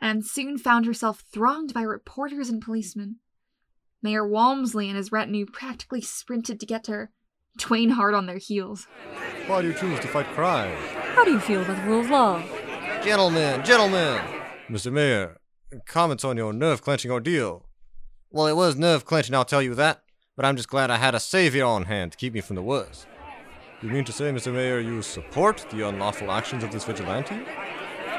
and 0.00 0.24
soon 0.24 0.58
found 0.58 0.86
herself 0.86 1.24
thronged 1.32 1.74
by 1.74 1.82
reporters 1.82 2.48
and 2.48 2.62
policemen. 2.62 3.16
Mayor 4.02 4.26
Walmsley 4.26 4.88
and 4.88 4.96
his 4.96 5.10
retinue 5.10 5.46
practically 5.46 6.02
sprinted 6.02 6.60
to 6.60 6.66
get 6.66 6.86
her, 6.86 7.10
Dwayne 7.58 7.92
hard 7.92 8.14
on 8.14 8.26
their 8.26 8.38
heels. 8.38 8.86
Why 9.46 9.62
do 9.62 9.68
you 9.68 9.74
choose 9.74 10.00
to 10.00 10.08
fight 10.08 10.26
crime? 10.34 10.74
How 11.14 11.24
do 11.24 11.30
you 11.30 11.38
feel 11.40 11.62
about 11.62 11.76
the 11.76 11.88
rule 11.88 12.00
of 12.00 12.10
law? 12.10 12.42
Gentlemen, 13.02 13.64
gentlemen! 13.64 14.20
Mr. 14.68 14.92
Mayor, 14.92 15.38
comments 15.86 16.24
on 16.24 16.36
your 16.36 16.52
nerve 16.52 16.82
clenching 16.82 17.10
ordeal. 17.10 17.66
Well, 18.30 18.46
it 18.46 18.56
was 18.56 18.76
nerve 18.76 19.04
clenching, 19.04 19.34
I'll 19.34 19.44
tell 19.44 19.62
you 19.62 19.74
that, 19.76 20.02
but 20.36 20.44
I'm 20.44 20.56
just 20.56 20.68
glad 20.68 20.90
I 20.90 20.96
had 20.96 21.14
a 21.14 21.20
savior 21.20 21.64
on 21.64 21.84
hand 21.84 22.12
to 22.12 22.18
keep 22.18 22.32
me 22.34 22.40
from 22.40 22.56
the 22.56 22.62
worst. 22.62 23.06
You 23.82 23.90
mean 23.90 24.04
to 24.04 24.12
say, 24.12 24.32
Mr. 24.32 24.52
Mayor, 24.52 24.80
you 24.80 25.02
support 25.02 25.66
the 25.70 25.86
unlawful 25.86 26.32
actions 26.32 26.64
of 26.64 26.72
this 26.72 26.84
vigilante? 26.84 27.40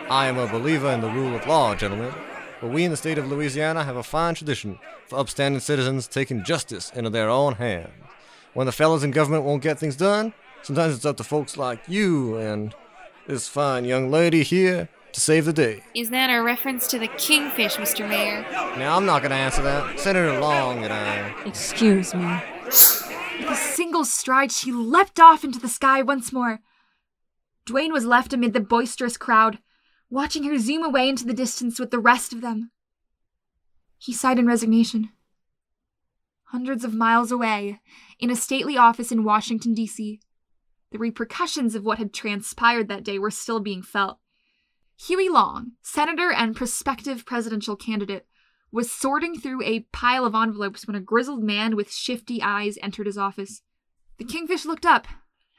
I 0.10 0.28
am 0.28 0.38
a 0.38 0.48
believer 0.48 0.92
in 0.92 1.02
the 1.02 1.10
rule 1.10 1.36
of 1.36 1.48
law, 1.48 1.76
gentlemen, 1.76 2.14
but 2.62 2.70
we 2.70 2.86
in 2.86 2.92
the 2.92 2.98
state 2.98 3.18
of 3.18 3.28
Louisiana 3.28 3.84
have 3.84 3.96
a 3.98 4.04
fine 4.04 4.36
tradition 4.36 4.80
for 5.08 5.20
upstanding 5.20 5.60
citizens 5.60 6.08
taking 6.08 6.44
justice 6.44 6.92
into 6.96 7.10
their 7.10 7.30
own 7.30 7.56
hands. 7.56 7.92
When 8.56 8.68
the 8.68 8.72
fellows 8.72 9.04
in 9.04 9.12
government 9.12 9.44
won't 9.44 9.62
get 9.62 9.78
things 9.78 9.98
done, 9.98 10.34
sometimes 10.62 10.96
it's 10.96 11.06
up 11.06 11.18
to 11.18 11.26
folks 11.26 11.58
like 11.58 11.84
you 11.90 12.38
and 12.38 12.74
this 13.28 13.50
fine 13.50 13.84
young 13.84 14.10
lady 14.10 14.44
here 14.44 14.88
to 15.12 15.20
save 15.20 15.44
the 15.44 15.52
day. 15.52 15.84
Is 15.94 16.10
that 16.12 16.30
a 16.30 16.42
reference 16.42 16.88
to 16.88 16.98
the 16.98 17.10
kingfish, 17.10 17.76
Mr. 17.76 18.08
Mayor? 18.08 18.44
Now, 18.78 18.96
I'm 18.96 19.06
not 19.06 19.22
going 19.22 19.32
to 19.32 19.36
answer 19.36 19.62
that. 19.62 20.00
Senator 20.00 20.40
Long 20.40 20.86
and 20.86 20.94
I. 20.94 21.36
Excuse 21.46 22.14
me. 22.14 22.40
With 22.64 23.50
a 23.50 23.56
single 23.56 24.06
stride, 24.06 24.54
she 24.54 24.72
leapt 24.72 25.20
off 25.20 25.44
into 25.44 25.60
the 25.60 25.68
sky 25.68 26.02
once 26.02 26.32
more. 26.32 26.62
Dwayne 27.68 27.92
was 27.92 28.06
left 28.06 28.32
amid 28.32 28.54
the 28.54 28.62
boisterous 28.62 29.18
crowd, 29.18 29.60
watching 30.10 30.46
her 30.46 30.58
zoom 30.58 30.82
away 30.82 31.10
into 31.10 31.26
the 31.26 31.34
distance 31.34 31.78
with 31.78 31.92
the 31.92 32.00
rest 32.00 32.32
of 32.32 32.40
them. 32.40 32.72
He 33.98 34.14
sighed 34.14 34.40
in 34.40 34.48
resignation. 34.48 35.10
Hundreds 36.46 36.86
of 36.86 36.94
miles 36.94 37.34
away, 37.34 37.82
in 38.20 38.30
a 38.30 38.36
stately 38.36 38.78
office 38.78 39.12
in 39.12 39.24
Washington, 39.24 39.74
D.C., 39.74 40.20
the 40.92 40.98
repercussions 40.98 41.76
of 41.76 41.84
what 41.84 41.98
had 41.98 42.14
transpired 42.14 42.88
that 42.88 43.04
day 43.04 43.20
were 43.20 43.32
still 43.32 43.60
being 43.60 43.82
felt. 43.82 44.20
Huey 44.98 45.28
Long, 45.28 45.74
senator 45.82 46.32
and 46.32 46.56
prospective 46.56 47.26
presidential 47.26 47.76
candidate, 47.76 48.26
was 48.72 48.92
sorting 48.92 49.40
through 49.40 49.62
a 49.64 49.82
pile 49.92 50.26
of 50.26 50.36
envelopes 50.36 50.88
when 50.88 50.96
a 50.96 51.02
grizzled 51.02 51.44
man 51.44 51.76
with 51.76 51.92
shifty 51.92 52.42
eyes 52.42 52.78
entered 52.82 53.08
his 53.08 53.18
office. 53.18 53.62
The 54.18 54.26
kingfish 54.26 54.66
looked 54.66 54.86
up, 54.86 55.08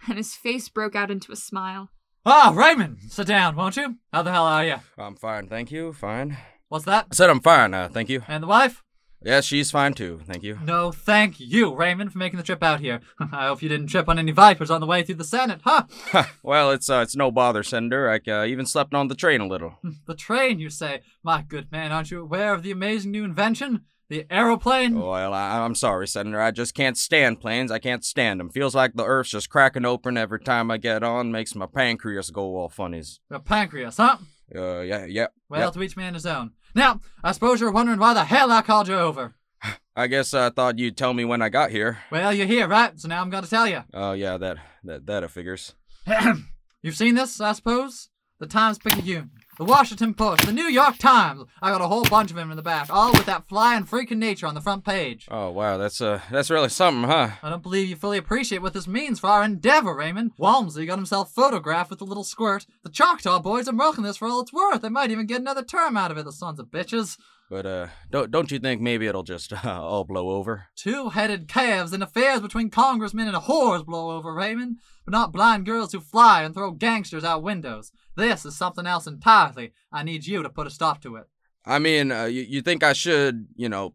and 0.08 0.16
his 0.16 0.34
face 0.34 0.68
broke 0.68 0.96
out 0.96 1.10
into 1.10 1.32
a 1.32 1.36
smile. 1.36 1.90
Ah, 2.24 2.52
Raymond, 2.54 2.98
sit 3.08 3.26
down, 3.26 3.56
won't 3.56 3.76
you? 3.76 3.96
How 4.12 4.22
the 4.22 4.32
hell 4.32 4.46
are 4.46 4.64
you? 4.64 4.76
I'm 4.98 5.16
fine, 5.16 5.48
thank 5.48 5.70
you. 5.70 5.92
Fine. 5.92 6.36
What's 6.68 6.84
that? 6.86 7.06
I 7.10 7.14
said 7.14 7.30
I'm 7.30 7.40
fine, 7.40 7.74
uh, 7.74 7.88
thank 7.88 8.08
you. 8.08 8.22
And 8.26 8.42
the 8.42 8.48
wife? 8.48 8.82
Yes, 9.22 9.44
she's 9.44 9.70
fine 9.70 9.94
too, 9.94 10.20
thank 10.26 10.42
you. 10.42 10.58
No, 10.62 10.92
thank 10.92 11.40
you, 11.40 11.74
Raymond, 11.74 12.12
for 12.12 12.18
making 12.18 12.36
the 12.36 12.42
trip 12.42 12.62
out 12.62 12.80
here. 12.80 13.00
I 13.32 13.46
hope 13.46 13.62
you 13.62 13.68
didn't 13.68 13.88
trip 13.88 14.08
on 14.08 14.18
any 14.18 14.32
vipers 14.32 14.70
on 14.70 14.80
the 14.80 14.86
way 14.86 15.02
through 15.02 15.16
the 15.16 15.24
Senate, 15.24 15.60
huh? 15.64 15.84
well, 16.42 16.70
it's 16.70 16.88
uh, 16.88 17.00
it's 17.00 17.16
no 17.16 17.30
bother, 17.30 17.62
Senator. 17.62 18.10
I 18.10 18.30
uh, 18.30 18.44
even 18.44 18.66
slept 18.66 18.94
on 18.94 19.08
the 19.08 19.14
train 19.14 19.40
a 19.40 19.46
little. 19.46 19.78
the 20.06 20.14
train, 20.14 20.58
you 20.58 20.70
say? 20.70 21.00
My 21.22 21.42
good 21.42 21.72
man, 21.72 21.92
aren't 21.92 22.10
you 22.10 22.20
aware 22.20 22.54
of 22.54 22.62
the 22.62 22.70
amazing 22.70 23.10
new 23.10 23.24
invention? 23.24 23.82
The 24.08 24.24
aeroplane? 24.30 25.00
Well, 25.00 25.34
I, 25.34 25.58
I'm 25.58 25.74
sorry, 25.74 26.06
Senator. 26.06 26.40
I 26.40 26.52
just 26.52 26.74
can't 26.74 26.96
stand 26.96 27.40
planes. 27.40 27.72
I 27.72 27.80
can't 27.80 28.04
stand 28.04 28.38
them. 28.38 28.50
Feels 28.50 28.72
like 28.72 28.94
the 28.94 29.04
Earth's 29.04 29.30
just 29.30 29.50
cracking 29.50 29.84
open 29.84 30.16
every 30.16 30.38
time 30.38 30.70
I 30.70 30.76
get 30.76 31.02
on. 31.02 31.32
Makes 31.32 31.56
my 31.56 31.66
pancreas 31.66 32.30
go 32.30 32.56
all 32.56 32.68
funnies. 32.68 33.18
The 33.28 33.40
pancreas, 33.40 33.96
huh? 33.96 34.18
Uh, 34.54 34.80
yeah, 34.80 35.06
yeah. 35.06 35.26
Well, 35.48 35.60
yep. 35.60 35.72
to 35.72 35.82
each 35.82 35.96
man 35.96 36.14
his 36.14 36.24
own. 36.24 36.52
Now, 36.76 37.00
I 37.24 37.32
suppose 37.32 37.58
you're 37.58 37.72
wondering 37.72 37.98
why 37.98 38.12
the 38.12 38.24
hell 38.24 38.52
I 38.52 38.60
called 38.60 38.86
you 38.86 38.96
over. 38.96 39.34
I 39.96 40.08
guess 40.08 40.34
I 40.34 40.50
thought 40.50 40.78
you'd 40.78 40.94
tell 40.94 41.14
me 41.14 41.24
when 41.24 41.40
I 41.40 41.48
got 41.48 41.70
here. 41.70 41.98
Well, 42.12 42.34
you're 42.34 42.46
here, 42.46 42.68
right? 42.68 43.00
So 43.00 43.08
now 43.08 43.22
I'm 43.22 43.30
gonna 43.30 43.46
tell 43.46 43.66
you. 43.66 43.82
Oh, 43.94 44.12
yeah, 44.12 44.36
that 44.36 44.58
that 44.84 45.06
that 45.06 45.30
figures. 45.30 45.74
You've 46.82 46.94
seen 46.94 47.14
this, 47.14 47.40
I 47.40 47.52
suppose? 47.52 48.10
The 48.38 48.46
Times 48.46 48.78
Picayune, 48.78 49.30
the 49.56 49.64
Washington 49.64 50.12
Post, 50.12 50.44
the 50.44 50.52
New 50.52 50.66
York 50.66 50.98
Times. 50.98 51.44
I 51.62 51.70
got 51.70 51.80
a 51.80 51.88
whole 51.88 52.04
bunch 52.04 52.28
of 52.30 52.36
them 52.36 52.50
in 52.50 52.58
the 52.58 52.62
back, 52.62 52.88
all 52.90 53.12
with 53.12 53.24
that 53.24 53.48
flying 53.48 53.84
freaking 53.84 54.18
nature 54.18 54.46
on 54.46 54.54
the 54.54 54.60
front 54.60 54.84
page. 54.84 55.26
Oh 55.30 55.50
wow, 55.50 55.78
that's 55.78 56.02
uh 56.02 56.20
that's 56.30 56.50
really 56.50 56.68
something, 56.68 57.08
huh? 57.08 57.30
I 57.42 57.48
don't 57.48 57.62
believe 57.62 57.88
you 57.88 57.96
fully 57.96 58.18
appreciate 58.18 58.60
what 58.60 58.74
this 58.74 58.86
means 58.86 59.20
for 59.20 59.28
our 59.28 59.42
endeavor, 59.42 59.94
Raymond. 59.94 60.32
Walmsley 60.36 60.84
got 60.84 60.98
himself 60.98 61.32
photographed 61.32 61.88
with 61.88 61.98
the 61.98 62.04
little 62.04 62.24
squirt. 62.24 62.66
The 62.82 62.90
Choctaw 62.90 63.40
boys 63.40 63.68
are 63.68 63.72
milking 63.72 64.04
this 64.04 64.18
for 64.18 64.28
all 64.28 64.40
it's 64.42 64.52
worth. 64.52 64.82
They 64.82 64.90
might 64.90 65.10
even 65.10 65.24
get 65.24 65.40
another 65.40 65.64
term 65.64 65.96
out 65.96 66.10
of 66.10 66.18
it, 66.18 66.26
the 66.26 66.32
sons 66.32 66.60
of 66.60 66.66
bitches. 66.66 67.16
But 67.48 67.64
uh, 67.64 67.86
don't 68.10 68.30
don't 68.30 68.50
you 68.50 68.58
think 68.58 68.80
maybe 68.80 69.06
it'll 69.06 69.22
just 69.22 69.52
uh, 69.52 69.58
all 69.82 70.04
blow 70.04 70.30
over? 70.30 70.66
Two-headed 70.76 71.46
calves 71.48 71.92
and 71.92 72.02
affairs 72.02 72.40
between 72.40 72.70
congressmen 72.70 73.28
and 73.28 73.36
whores 73.36 73.86
blow 73.86 74.16
over, 74.16 74.34
Raymond. 74.34 74.78
But 75.04 75.12
not 75.12 75.32
blind 75.32 75.64
girls 75.64 75.92
who 75.92 76.00
fly 76.00 76.42
and 76.42 76.54
throw 76.54 76.72
gangsters 76.72 77.22
out 77.22 77.44
windows. 77.44 77.92
This 78.16 78.44
is 78.44 78.56
something 78.56 78.86
else 78.86 79.06
entirely. 79.06 79.72
I 79.92 80.02
need 80.02 80.26
you 80.26 80.42
to 80.42 80.48
put 80.48 80.66
a 80.66 80.70
stop 80.70 81.00
to 81.02 81.16
it. 81.16 81.26
I 81.64 81.78
mean, 81.78 82.10
uh, 82.10 82.24
you 82.24 82.42
you 82.42 82.62
think 82.62 82.82
I 82.82 82.92
should, 82.92 83.46
you 83.54 83.68
know, 83.68 83.94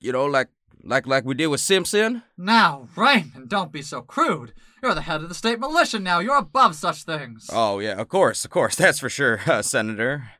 you 0.00 0.12
know, 0.12 0.26
like 0.26 0.48
like 0.84 1.06
like 1.06 1.24
we 1.24 1.34
did 1.34 1.48
with 1.48 1.60
Simpson? 1.60 2.22
Now, 2.36 2.88
Raymond, 2.96 3.48
don't 3.48 3.72
be 3.72 3.82
so 3.82 4.02
crude. 4.02 4.52
You're 4.82 4.94
the 4.94 5.00
head 5.00 5.22
of 5.22 5.28
the 5.28 5.34
state 5.34 5.58
militia 5.58 5.98
now. 5.98 6.20
You're 6.20 6.36
above 6.38 6.76
such 6.76 7.04
things. 7.04 7.48
Oh 7.52 7.80
yeah, 7.80 8.00
of 8.00 8.08
course, 8.08 8.44
of 8.44 8.50
course, 8.50 8.74
that's 8.76 9.00
for 9.00 9.08
sure, 9.08 9.40
uh, 9.46 9.62
Senator. 9.62 10.30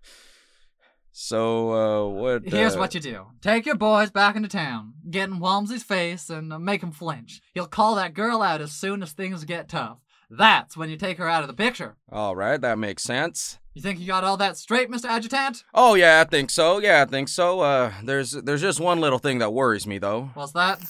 So, 1.17 1.73
uh, 1.73 2.09
what? 2.09 2.43
Here's 2.45 2.75
uh, 2.75 2.81
what 2.81 2.93
you 2.93 3.01
do. 3.01 3.27
Take 3.41 3.67
your 3.67 3.77
boys 3.77 4.11
back 4.11 4.35
into 4.35 4.49
town, 4.49 4.95
get 5.09 5.29
in 5.29 5.39
Walmsley's 5.39 5.85
face, 5.85 6.29
and 6.29 6.53
uh, 6.53 6.59
make 6.59 6.83
him 6.83 6.91
flinch. 6.91 7.41
He'll 7.55 7.69
call 7.69 7.95
that 7.95 8.15
girl 8.15 8.43
out 8.43 8.61
as 8.61 8.73
soon 8.73 9.01
as 9.01 9.13
things 9.13 9.45
get 9.45 9.69
tough. 9.69 9.99
That's 10.29 10.77
when 10.77 10.91
you 10.91 10.97
take 10.97 11.19
her 11.19 11.29
out 11.29 11.43
of 11.43 11.47
the 11.47 11.55
picture. 11.55 11.95
All 12.11 12.35
right, 12.35 12.61
that 12.61 12.81
makes 12.81 13.05
sense. 13.05 13.61
You 13.75 13.81
think 13.81 14.01
you 14.01 14.09
got 14.09 14.25
all 14.25 14.37
that 14.39 14.57
straight, 14.57 14.91
Mr. 14.91 15.05
Adjutant? 15.05 15.63
Oh 15.73 15.95
yeah, 15.95 16.21
I 16.21 16.29
think 16.29 16.51
so. 16.51 16.81
Yeah, 16.81 17.03
I 17.03 17.05
think 17.05 17.29
so. 17.29 17.61
Uh, 17.61 17.93
there's 18.03 18.33
there's 18.33 18.61
just 18.61 18.81
one 18.81 19.01
little 19.01 19.21
thing 19.21 19.39
that 19.39 19.53
worries 19.53 19.87
me 19.87 19.99
though. 19.99 20.31
What's 20.35 20.53
that? 20.53 20.81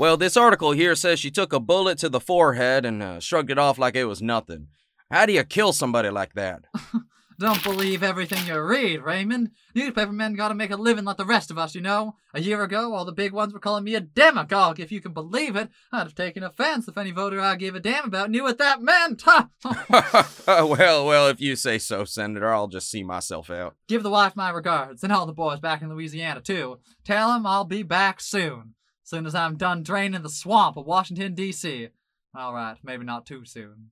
Well, 0.00 0.16
this 0.16 0.38
article 0.38 0.72
here 0.72 0.94
says 0.94 1.20
she 1.20 1.30
took 1.30 1.52
a 1.52 1.60
bullet 1.60 1.98
to 1.98 2.08
the 2.08 2.20
forehead 2.20 2.86
and 2.86 3.02
uh, 3.02 3.20
shrugged 3.20 3.50
it 3.50 3.58
off 3.58 3.78
like 3.78 3.96
it 3.96 4.06
was 4.06 4.22
nothing. 4.22 4.68
How 5.10 5.26
do 5.26 5.34
you 5.34 5.44
kill 5.44 5.74
somebody 5.74 6.08
like 6.08 6.32
that? 6.32 6.64
Don't 7.38 7.62
believe 7.64 8.02
everything 8.02 8.46
you 8.46 8.60
read, 8.60 9.02
Raymond. 9.02 9.50
Newspapermen 9.74 10.34
gotta 10.34 10.54
make 10.54 10.70
a 10.70 10.76
living 10.76 11.04
like 11.04 11.16
the 11.16 11.24
rest 11.24 11.50
of 11.50 11.58
us, 11.58 11.74
you 11.74 11.80
know. 11.80 12.16
A 12.32 12.40
year 12.40 12.62
ago, 12.62 12.94
all 12.94 13.04
the 13.04 13.12
big 13.12 13.32
ones 13.32 13.52
were 13.52 13.58
calling 13.58 13.84
me 13.84 13.94
a 13.94 14.00
demagogue, 14.00 14.78
if 14.78 14.92
you 14.92 15.00
can 15.00 15.12
believe 15.12 15.56
it. 15.56 15.68
I'd 15.92 16.04
have 16.04 16.14
taken 16.14 16.44
offense 16.44 16.86
if 16.86 16.96
any 16.96 17.10
voter 17.10 17.40
I 17.40 17.56
gave 17.56 17.74
a 17.74 17.80
damn 17.80 18.04
about 18.04 18.30
knew 18.30 18.44
what 18.44 18.58
that 18.58 18.82
meant. 18.82 19.22
Ha! 19.22 19.48
well, 20.46 21.06
well, 21.06 21.28
if 21.28 21.40
you 21.40 21.56
say 21.56 21.78
so, 21.78 22.04
Senator, 22.04 22.52
I'll 22.52 22.68
just 22.68 22.90
see 22.90 23.02
myself 23.02 23.50
out. 23.50 23.74
Give 23.88 24.02
the 24.02 24.10
wife 24.10 24.36
my 24.36 24.50
regards, 24.50 25.02
and 25.02 25.12
all 25.12 25.26
the 25.26 25.32
boys 25.32 25.60
back 25.60 25.82
in 25.82 25.88
Louisiana, 25.88 26.40
too. 26.40 26.78
Tell 27.04 27.32
'em 27.32 27.46
I'll 27.46 27.64
be 27.64 27.82
back 27.82 28.20
soon. 28.20 28.74
Soon 29.02 29.26
as 29.26 29.34
I'm 29.34 29.56
done 29.56 29.82
draining 29.82 30.22
the 30.22 30.30
swamp 30.30 30.76
of 30.76 30.86
Washington, 30.86 31.34
D.C. 31.34 31.88
All 32.34 32.54
right, 32.54 32.76
maybe 32.82 33.04
not 33.04 33.26
too 33.26 33.44
soon. 33.44 33.90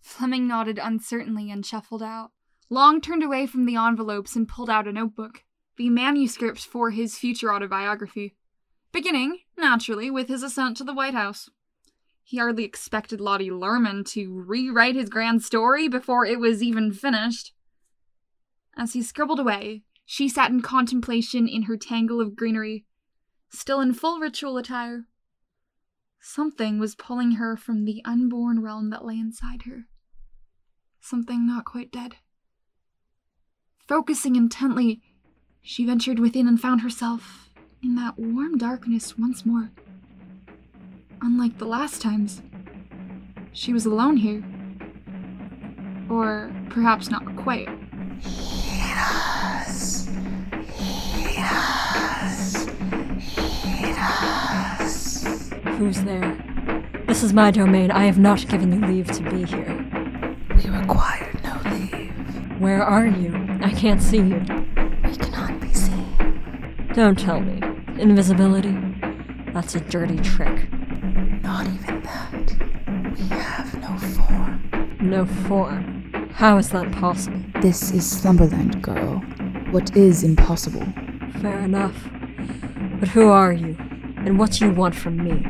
Fleming 0.00 0.46
nodded 0.46 0.78
uncertainly 0.82 1.50
and 1.50 1.64
shuffled 1.64 2.02
out. 2.02 2.32
Long 2.72 3.00
turned 3.00 3.24
away 3.24 3.46
from 3.46 3.66
the 3.66 3.74
envelopes 3.74 4.36
and 4.36 4.46
pulled 4.46 4.70
out 4.70 4.86
a 4.86 4.92
notebook, 4.92 5.42
the 5.76 5.90
manuscript 5.90 6.64
for 6.64 6.90
his 6.90 7.18
future 7.18 7.52
autobiography, 7.52 8.36
beginning, 8.92 9.40
naturally, 9.58 10.08
with 10.08 10.28
his 10.28 10.44
ascent 10.44 10.76
to 10.76 10.84
the 10.84 10.94
White 10.94 11.14
House. 11.14 11.50
He 12.22 12.38
hardly 12.38 12.62
expected 12.62 13.20
Lottie 13.20 13.50
Lerman 13.50 14.06
to 14.10 14.40
rewrite 14.40 14.94
his 14.94 15.08
grand 15.08 15.42
story 15.42 15.88
before 15.88 16.24
it 16.24 16.38
was 16.38 16.62
even 16.62 16.92
finished. 16.92 17.52
As 18.76 18.92
he 18.92 19.02
scribbled 19.02 19.40
away, 19.40 19.82
she 20.06 20.28
sat 20.28 20.52
in 20.52 20.62
contemplation 20.62 21.48
in 21.48 21.62
her 21.62 21.76
tangle 21.76 22.20
of 22.20 22.36
greenery, 22.36 22.86
still 23.48 23.80
in 23.80 23.94
full 23.94 24.20
ritual 24.20 24.56
attire. 24.56 25.06
Something 26.20 26.78
was 26.78 26.94
pulling 26.94 27.32
her 27.32 27.56
from 27.56 27.84
the 27.84 28.00
unborn 28.04 28.62
realm 28.62 28.90
that 28.90 29.04
lay 29.04 29.18
inside 29.18 29.62
her. 29.62 29.86
Something 31.00 31.48
not 31.48 31.64
quite 31.64 31.90
dead. 31.90 32.16
Focusing 33.90 34.36
intently, 34.36 35.02
she 35.62 35.84
ventured 35.84 36.20
within 36.20 36.46
and 36.46 36.60
found 36.60 36.82
herself 36.82 37.50
in 37.82 37.96
that 37.96 38.16
warm 38.16 38.56
darkness 38.56 39.18
once 39.18 39.44
more. 39.44 39.72
Unlike 41.20 41.58
the 41.58 41.64
last 41.64 42.00
times, 42.00 42.40
she 43.50 43.72
was 43.72 43.86
alone 43.86 44.18
here. 44.18 44.44
Or 46.08 46.52
perhaps 46.68 47.10
not 47.10 47.34
quite. 47.34 47.68
Yes. 48.68 50.08
Yes. 51.34 52.68
Yes. 53.74 55.50
Who's 55.78 56.00
there? 56.04 56.38
This 57.08 57.24
is 57.24 57.32
my 57.32 57.50
domain. 57.50 57.90
I 57.90 58.04
have 58.04 58.20
not 58.20 58.46
given 58.46 58.70
you 58.72 58.86
leave 58.86 59.10
to 59.10 59.22
be 59.28 59.42
here. 59.44 59.74
We 60.54 60.70
required 60.70 61.42
no 61.42 61.60
leave. 61.72 62.60
Where 62.60 62.84
are 62.84 63.06
you? 63.08 63.39
I 63.62 63.72
can't 63.72 64.00
see 64.00 64.16
you. 64.16 64.42
We 65.04 65.16
cannot 65.16 65.60
be 65.60 65.72
seen. 65.74 66.90
Don't 66.94 67.18
tell 67.18 67.40
me. 67.40 67.60
Invisibility? 68.00 68.74
That's 69.52 69.74
a 69.74 69.80
dirty 69.80 70.16
trick. 70.18 70.72
Not 71.42 71.66
even 71.66 72.02
that. 72.02 72.54
We 73.18 73.24
have 73.28 73.74
no 73.80 73.98
form. 73.98 74.96
No 75.00 75.26
form. 75.26 76.30
How 76.32 76.56
is 76.56 76.70
that 76.70 76.90
possible? 76.92 77.38
This 77.60 77.90
is 77.90 78.10
Slumberland, 78.10 78.82
girl. 78.82 79.16
What 79.72 79.94
is 79.94 80.24
impossible? 80.24 80.86
Fair 81.42 81.58
enough. 81.58 82.08
But 82.98 83.10
who 83.10 83.28
are 83.28 83.52
you? 83.52 83.76
And 84.24 84.38
what 84.38 84.52
do 84.52 84.64
you 84.64 84.72
want 84.72 84.94
from 84.94 85.18
me? 85.22 85.44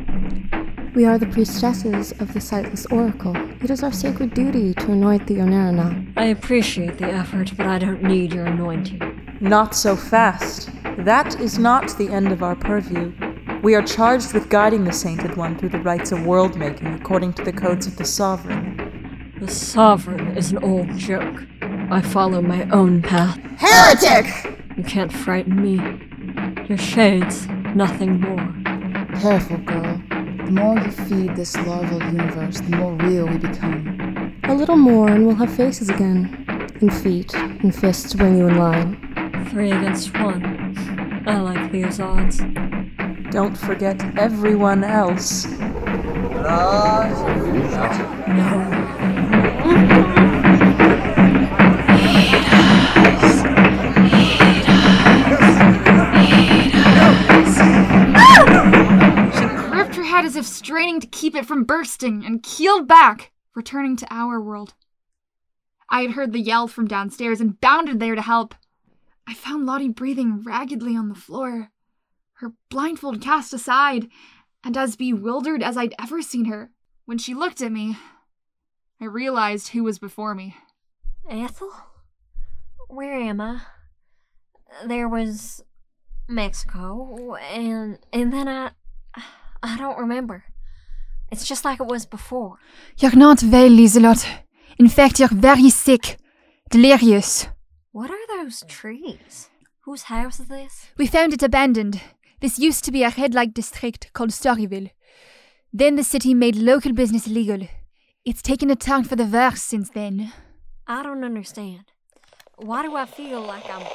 We 0.97 1.05
are 1.05 1.17
the 1.19 1.27
priestesses 1.27 2.11
of 2.21 2.33
the 2.33 2.41
Sightless 2.41 2.87
Oracle. 2.87 3.37
It 3.63 3.71
is 3.71 3.83
our 3.83 3.93
sacred 3.93 4.33
duty 4.33 4.73
to 4.73 4.93
anoint 4.93 5.27
the 5.27 5.35
Onerina. 5.35 6.13
I 6.17 6.27
appreciate 6.27 6.97
the 6.97 7.13
effort, 7.13 7.55
but 7.59 7.67
I 7.67 7.79
don't 7.79 8.03
need 8.03 8.33
your 8.33 8.47
anointing. 8.47 9.37
Not 9.41 9.75
so 9.75 9.97
fast. 9.97 10.71
That 10.99 11.39
is 11.39 11.59
not 11.59 11.97
the 11.99 12.09
end 12.09 12.33
of 12.33 12.43
our 12.43 12.57
purview. 12.57 13.13
We 13.63 13.75
are 13.75 13.83
charged 13.83 14.33
with 14.33 14.49
guiding 14.49 14.85
the 14.85 14.93
Sainted 14.93 15.37
One 15.37 15.59
through 15.59 15.69
the 15.69 15.81
rites 15.81 16.11
of 16.11 16.25
world 16.25 16.57
making 16.57 16.87
according 16.95 17.35
to 17.35 17.45
the 17.45 17.53
codes 17.53 17.87
of 17.87 17.97
the 17.97 18.05
Sovereign. 18.07 19.35
The 19.41 19.49
Sovereign 19.49 20.37
is 20.39 20.53
an 20.53 20.65
old 20.65 20.97
joke. 20.97 21.45
I 21.91 22.01
follow 22.01 22.41
my 22.41 22.69
own 22.71 23.03
path. 23.03 23.39
Heretic! 23.59 24.59
You 24.79 24.85
can't 24.85 25.13
frighten 25.13 25.61
me. 25.63 25.77
Your 26.67 26.79
shades, 26.79 27.47
nothing 27.75 28.21
more. 28.21 28.55
Careful, 29.21 29.59
girl. 29.59 29.90
The 30.51 30.57
more 30.57 30.79
you 30.81 30.91
feed 30.91 31.37
this 31.37 31.55
larval 31.59 32.03
universe, 32.03 32.61
the 32.61 32.75
more 32.77 32.95
real 32.95 33.25
we 33.29 33.39
become. 33.39 34.35
A 34.43 34.53
little 34.53 34.75
more 34.75 35.09
and 35.09 35.25
we'll 35.25 35.37
have 35.37 35.55
faces 35.55 35.89
again. 35.89 36.45
And 36.81 36.93
feet 36.93 37.33
and 37.35 37.73
fists 37.73 38.11
to 38.11 38.17
bring 38.17 38.37
you 38.37 38.49
in 38.49 38.57
line. 38.57 39.47
Three 39.53 39.71
against 39.71 40.13
one. 40.19 41.25
I 41.25 41.39
like 41.41 41.71
these 41.71 42.01
odds. 42.01 42.39
Don't 43.31 43.57
forget 43.57 44.03
everyone 44.19 44.83
else. 44.83 45.45
She 45.45 45.51
straining 60.47 61.01
to 61.01 61.07
keep 61.07 61.35
it 61.35 61.47
from 61.47 61.65
bursting 61.65 62.25
and 62.25 62.43
keeled 62.43 62.87
back, 62.87 63.33
returning 63.55 63.97
to 63.97 64.07
our 64.11 64.41
world. 64.41 64.75
I 65.89 66.03
had 66.03 66.13
heard 66.13 66.33
the 66.33 66.41
yell 66.41 66.69
from 66.69 66.87
downstairs 66.87 67.41
and 67.41 67.61
bounded 67.61 67.99
there 68.01 68.15
to 68.15 68.23
help. 68.23 68.55
I 69.27 69.35
found 69.35 69.67
Lottie 69.67 69.89
breathing 69.89 70.43
raggedly 70.43 70.97
on 70.97 71.09
the 71.09 71.15
floor, 71.15 71.71
her 72.35 72.53
blindfold 72.69 73.21
cast 73.21 73.53
aside, 73.53 74.09
and 74.65 74.77
as 74.77 74.97
bewildered 74.97 75.63
as 75.63 75.77
I'd 75.77 75.95
ever 75.99 76.23
seen 76.23 76.47
her. 76.47 76.71
When 77.05 77.19
she 77.19 77.35
looked 77.35 77.61
at 77.61 77.73
me, 77.73 77.97
I 79.01 79.07
realized 79.07 79.69
who 79.69 79.85
was 79.85 79.99
before 79.99 80.35
me. 80.35 80.57
Ethel? 81.29 81.73
Where 82.89 83.15
am 83.15 83.41
I? 83.41 83.63
There 84.87 85.09
was 85.09 85.63
Mexico, 86.29 87.35
and 87.37 87.99
and 88.13 88.33
then 88.33 88.49
I 88.49 88.71
I 89.63 89.77
don't 89.77 89.99
remember. 89.99 90.45
It's 91.31 91.47
just 91.47 91.65
like 91.65 91.81
it 91.81 91.87
was 91.87 92.07
before. 92.07 92.57
You're 92.99 93.17
not 93.17 93.43
well, 93.43 93.69
Lieselot. 93.69 94.27
In 94.79 94.89
fact, 94.89 95.21
you're 95.21 95.29
very 95.29 95.71
sick. 95.71 96.17
Delirious. 96.71 97.49
What 97.93 98.11
are 98.11 98.27
those 98.29 98.65
trees? 98.69 99.51
Whose 99.85 100.05
house 100.05 100.41
is 100.41 100.47
this? 100.49 100.87
We 100.97 101.07
found 101.07 101.33
it 101.33 101.43
abandoned. 101.43 102.01
This 102.41 102.59
used 102.59 102.85
to 102.85 102.93
be 102.93 103.03
a 103.03 103.13
red 103.17 103.35
light 103.35 103.55
district 103.55 104.13
called 104.13 104.31
Storyville. 104.31 104.91
Then 105.73 105.97
the 105.97 106.05
city 106.05 106.35
made 106.35 106.57
local 106.57 106.93
business 106.93 107.27
illegal. 107.27 107.69
It's 108.25 108.43
taken 108.43 108.71
a 108.71 108.77
turn 108.77 109.05
for 109.05 109.17
the 109.17 109.25
worse 109.25 109.63
since 109.63 109.91
then. 109.91 110.33
I 110.87 111.03
don't 111.03 111.25
understand. 111.25 111.85
Why 112.57 112.83
do 112.83 112.97
I 112.97 113.07
feel 113.07 113.41
like 113.41 113.65
I'm 113.71 113.87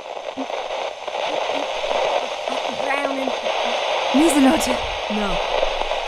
Lieselot! 4.16 4.66
No. 5.12 5.38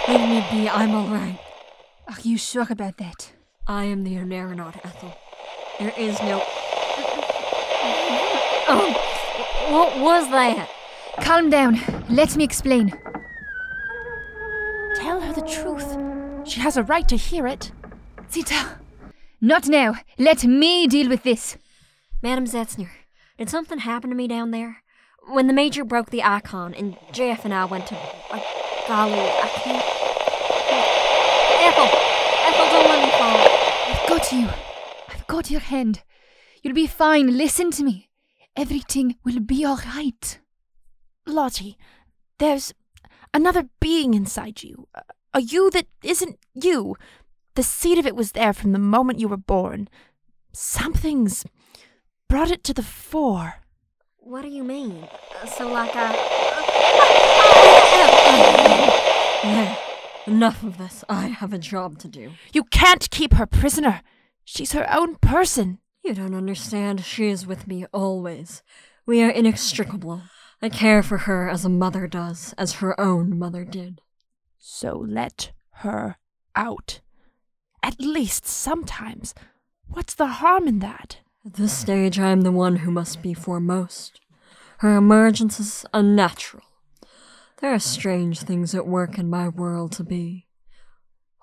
Leave 0.07 0.29
me 0.29 0.45
be. 0.49 0.69
I'm 0.69 0.95
all 0.95 1.07
right. 1.07 1.37
Are 2.07 2.21
you 2.23 2.37
sure 2.37 2.65
about 2.69 2.95
that? 2.97 3.33
I 3.67 3.83
am 3.83 4.05
the 4.05 4.15
Oneironaut, 4.15 4.77
Ethel. 4.85 5.13
There 5.77 5.93
is 5.97 6.17
no. 6.21 6.41
Oh, 8.69 8.93
what 9.69 9.99
was 9.99 10.29
that? 10.31 10.69
Calm 11.19 11.49
down. 11.49 11.81
Let 12.09 12.37
me 12.37 12.45
explain. 12.45 12.93
Tell 14.95 15.19
her 15.19 15.33
the 15.33 15.41
truth. 15.41 15.97
She 16.47 16.61
has 16.61 16.77
a 16.77 16.83
right 16.83 17.07
to 17.09 17.17
hear 17.17 17.45
it. 17.45 17.73
Zita! 18.31 18.79
Not 19.41 19.67
now. 19.67 19.95
Let 20.17 20.45
me 20.45 20.87
deal 20.87 21.09
with 21.09 21.23
this. 21.23 21.57
Madam 22.23 22.45
Zetzner, 22.45 22.89
did 23.37 23.49
something 23.49 23.79
happen 23.79 24.09
to 24.09 24.15
me 24.15 24.29
down 24.29 24.51
there? 24.51 24.77
When 25.27 25.47
the 25.47 25.53
Major 25.53 25.83
broke 25.83 26.09
the 26.09 26.23
icon 26.23 26.73
and 26.73 26.95
JF 27.11 27.43
and 27.43 27.53
I 27.53 27.65
went 27.65 27.87
to. 27.87 27.95
Uh, 27.95 28.39
golly, 28.87 29.19
I 29.19 29.49
can't. 29.55 29.83
Ethel! 31.67 31.89
Ethel, 32.47 32.69
don't 32.71 32.87
let 32.87 33.03
me 33.03 33.11
fall. 33.11 33.37
I've 33.89 34.07
got 34.07 34.31
you. 34.31 34.49
I've 35.09 35.27
got 35.27 35.51
your 35.51 35.59
hand. 35.59 36.03
You'll 36.63 36.73
be 36.73 36.87
fine. 36.87 37.37
Listen 37.37 37.71
to 37.71 37.83
me. 37.83 38.09
Everything 38.55 39.17
will 39.25 39.41
be 39.41 39.65
all 39.65 39.79
right. 39.95 40.39
Lottie, 41.25 41.77
there's 42.39 42.73
another 43.33 43.69
being 43.81 44.13
inside 44.13 44.63
you. 44.63 44.87
A 45.33 45.41
you 45.41 45.69
that 45.71 45.87
isn't 46.03 46.39
you. 46.53 46.95
The 47.55 47.63
seed 47.63 47.97
of 47.97 48.05
it 48.05 48.15
was 48.15 48.31
there 48.31 48.53
from 48.53 48.71
the 48.71 48.79
moment 48.79 49.19
you 49.19 49.27
were 49.27 49.35
born. 49.35 49.89
Something's 50.53 51.45
brought 52.29 52.49
it 52.49 52.63
to 52.63 52.73
the 52.73 52.81
fore. 52.83 53.55
What 54.27 54.41
do 54.41 54.49
you 54.49 54.65
mean? 54.65 55.07
Uh, 55.41 55.45
so, 55.45 55.69
like 55.69 55.91
I. 55.95 56.11
There. 59.41 59.77
Enough 60.27 60.63
of 60.63 60.77
this. 60.77 61.05
I 61.07 61.27
have 61.27 61.53
a 61.53 61.57
job 61.57 61.97
to 61.99 62.09
do. 62.09 62.31
You 62.51 62.65
can't 62.65 63.09
keep 63.09 63.35
her 63.35 63.45
prisoner. 63.45 64.01
She's 64.43 64.73
her 64.73 64.85
own 64.93 65.15
person. 65.15 65.79
You 66.03 66.13
don't 66.13 66.35
understand. 66.35 67.05
She 67.05 67.29
is 67.29 67.47
with 67.47 67.67
me 67.67 67.85
always. 67.93 68.63
We 69.05 69.23
are 69.23 69.29
inextricable. 69.29 70.23
I 70.61 70.67
care 70.67 71.01
for 71.01 71.19
her 71.19 71.47
as 71.47 71.63
a 71.63 71.69
mother 71.69 72.05
does, 72.05 72.53
as 72.57 72.73
her 72.73 72.99
own 72.99 73.39
mother 73.39 73.63
did. 73.63 74.01
So 74.59 75.05
let 75.07 75.53
her 75.75 76.17
out. 76.53 76.99
At 77.81 78.01
least 78.01 78.45
sometimes. 78.45 79.33
What's 79.87 80.15
the 80.15 80.27
harm 80.27 80.67
in 80.67 80.79
that? 80.79 81.19
At 81.47 81.53
this 81.53 81.71
stage, 81.71 82.19
I 82.19 82.31
am 82.31 82.41
the 82.41 82.51
one 82.51 82.75
who 82.75 82.91
must 82.91 83.21
be 83.21 83.33
foremost. 83.33 84.19
Her 84.79 84.97
emergence 84.97 85.61
is 85.61 85.85
unnatural. 85.93 86.65
There 87.61 87.73
are 87.73 87.79
strange 87.79 88.41
things 88.41 88.75
at 88.75 88.85
work 88.85 89.17
in 89.17 89.29
my 89.29 89.47
world 89.47 89.93
to 89.93 90.03
be. 90.03 90.47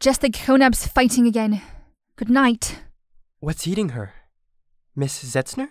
Just 0.00 0.20
the 0.22 0.30
grown-ups 0.30 0.86
fighting 0.86 1.26
again. 1.26 1.62
Good 2.16 2.30
night. 2.30 2.82
What's 3.40 3.66
eating 3.66 3.90
her? 3.90 4.14
Miss 4.96 5.22
Zetzner? 5.22 5.68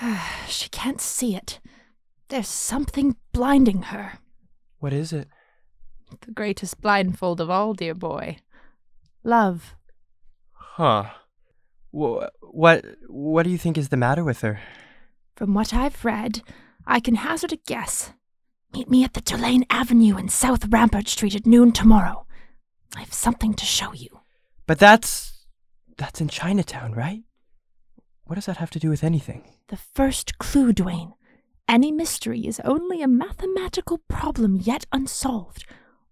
she 0.48 0.68
can't 0.70 1.00
see 1.00 1.36
it. 1.36 1.60
There's 2.28 2.48
something 2.48 3.16
blinding 3.32 3.82
her. 3.82 4.18
What 4.78 4.92
is 4.92 5.12
it? 5.12 5.28
The 6.22 6.32
greatest 6.32 6.80
blindfold 6.80 7.40
of 7.40 7.50
all, 7.50 7.74
dear 7.74 7.94
boy. 7.94 8.38
Love. 9.22 9.74
Huh. 10.52 11.10
Wh- 11.92 12.24
what 12.40 12.84
what 13.08 13.42
do 13.42 13.50
you 13.50 13.58
think 13.58 13.76
is 13.76 13.90
the 13.90 13.96
matter 13.96 14.24
with 14.24 14.40
her? 14.40 14.60
From 15.36 15.54
what 15.54 15.74
I've 15.74 16.04
read, 16.04 16.42
I 16.90 16.98
can 16.98 17.14
hazard 17.14 17.52
a 17.52 17.56
guess. 17.56 18.12
Meet 18.72 18.90
me 18.90 19.04
at 19.04 19.12
the 19.14 19.20
Tulane 19.20 19.64
Avenue 19.70 20.16
and 20.16 20.30
South 20.30 20.66
Rampart 20.66 21.06
Street 21.06 21.36
at 21.36 21.46
noon 21.46 21.70
tomorrow. 21.70 22.26
I 22.96 23.00
have 23.00 23.12
something 23.12 23.54
to 23.54 23.64
show 23.64 23.92
you. 23.92 24.08
But 24.66 24.80
that's 24.80 25.46
that's 25.96 26.20
in 26.20 26.28
Chinatown, 26.28 26.92
right? 26.92 27.22
What 28.24 28.34
does 28.34 28.46
that 28.46 28.56
have 28.56 28.70
to 28.70 28.80
do 28.80 28.90
with 28.90 29.04
anything? 29.04 29.44
The 29.68 29.76
first 29.76 30.38
clue, 30.38 30.72
Dwayne. 30.72 31.12
Any 31.68 31.92
mystery 31.92 32.44
is 32.44 32.60
only 32.64 33.02
a 33.02 33.08
mathematical 33.08 33.98
problem 34.08 34.56
yet 34.56 34.84
unsolved. 34.90 35.64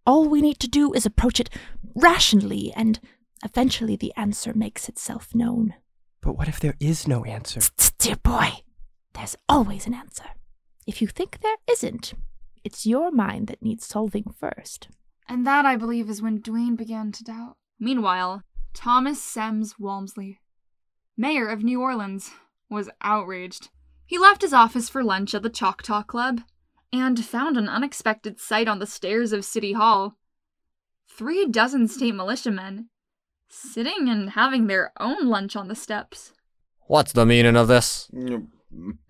All 0.07 0.29
we 0.29 0.41
need 0.41 0.61
to 0.61 0.69
do 0.69 0.93
is 0.93 1.05
approach 1.05 1.41
it 1.41 1.51
rationally, 1.97 2.73
and 2.77 3.01
eventually 3.45 3.97
the 3.97 4.13
answer 4.17 4.55
makes 4.55 4.89
itself 4.89 5.35
known. 5.35 5.75
But 6.21 6.37
what 6.37 6.47
if 6.47 6.61
there 6.61 6.77
is 6.79 7.09
no 7.09 7.25
answer? 7.25 7.61
Dear 7.99 8.17
boy, 8.17 8.63
there's 9.15 9.35
always 9.49 9.85
an 9.89 9.95
answer. 9.95 10.27
If 10.89 11.03
you 11.03 11.07
think 11.07 11.41
there 11.43 11.59
isn't, 11.71 12.15
it's 12.65 12.87
your 12.87 13.11
mind 13.11 13.49
that 13.49 13.63
needs 13.63 13.85
solving 13.85 14.25
first. 14.41 14.89
And 15.29 15.47
that, 15.47 15.67
I 15.67 15.77
believe, 15.77 16.09
is 16.09 16.23
when 16.23 16.41
Dwayne 16.41 16.79
began 16.79 17.13
to 17.13 17.23
doubt. 17.23 17.57
Meanwhile, 17.79 18.43
Thomas 18.73 19.23
Semmes 19.23 19.79
Walmsley, 19.79 20.41
mayor 21.15 21.47
of 21.47 21.63
New 21.63 21.83
Orleans, 21.83 22.31
was 22.71 22.89
outraged. 23.03 23.69
He 24.07 24.17
left 24.17 24.41
his 24.41 24.55
office 24.55 24.89
for 24.89 25.05
lunch 25.05 25.35
at 25.35 25.43
the 25.43 25.51
Choctaw 25.51 26.05
Club 26.05 26.41
and 26.91 27.23
found 27.23 27.59
an 27.59 27.69
unexpected 27.69 28.41
sight 28.41 28.67
on 28.67 28.79
the 28.79 28.87
stairs 28.87 29.35
of 29.35 29.45
City 29.45 29.75
Hall. 29.75 30.17
Three 31.07 31.45
dozen 31.45 31.87
state 31.89 32.15
militiamen 32.15 32.89
sitting 33.51 34.09
and 34.09 34.31
having 34.31 34.69
their 34.69 34.93
own 34.99 35.27
lunch 35.27 35.55
on 35.55 35.69
the 35.69 35.75
steps. 35.75 36.33
What's 36.87 37.13
the 37.13 37.27
meaning 37.27 37.57
of 37.57 37.69
this? 37.69 38.11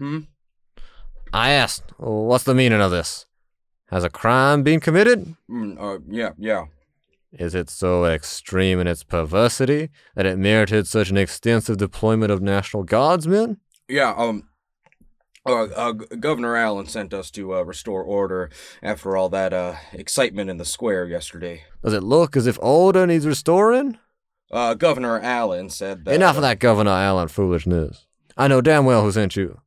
Hmm? 0.01 0.23
I 1.33 1.51
asked, 1.51 1.93
what's 1.99 2.45
the 2.45 2.55
meaning 2.55 2.81
of 2.81 2.91
this? 2.91 3.27
Has 3.91 4.05
a 4.05 4.11
crime 4.11 4.63
been 4.63 4.81
committed? 4.81 5.35
Mm, 5.51 5.81
uh, 5.81 5.99
yeah, 6.09 6.31
yeah. 6.39 6.67
Is 7.33 7.55
it 7.55 7.69
so 7.69 8.05
extreme 8.07 8.81
in 8.81 8.87
its 8.87 9.03
perversity 9.05 9.91
that 10.15 10.27
it 10.27 10.39
merited 10.39 10.87
such 10.87 11.11
an 11.11 11.19
extensive 11.19 11.77
deployment 11.77 12.33
of 12.33 12.41
National 12.41 12.83
Guardsmen? 12.85 13.59
Yeah, 13.89 14.15
um, 14.17 14.49
uh, 15.47 15.65
uh, 15.65 15.93
Governor 15.93 16.57
Allen 16.57 16.87
sent 16.87 17.13
us 17.15 17.31
to 17.33 17.55
uh, 17.55 17.63
restore 17.63 18.03
order 18.03 18.51
after 18.83 19.17
all 19.17 19.29
that 19.31 19.53
uh, 19.53 19.75
excitement 19.93 20.51
in 20.51 20.57
the 20.57 20.65
square 20.65 21.07
yesterday. 21.07 21.65
Does 21.83 21.95
it 21.95 22.03
look 22.03 22.37
as 22.37 22.47
if 22.47 22.59
order 22.61 23.07
needs 23.07 23.27
restoring? 23.27 23.99
Uh, 24.51 24.75
Governor 24.75 25.21
Allen 25.21 25.69
said 25.69 26.05
that. 26.05 26.15
Enough 26.15 26.37
of 26.37 26.43
that 26.43 26.59
Governor 26.59 26.91
Allen 26.91 27.29
foolishness. 27.29 28.07
I 28.37 28.49
know 28.49 28.61
damn 28.61 28.85
well 28.85 29.03
who 29.03 29.13
sent 29.13 29.37
you. 29.37 29.61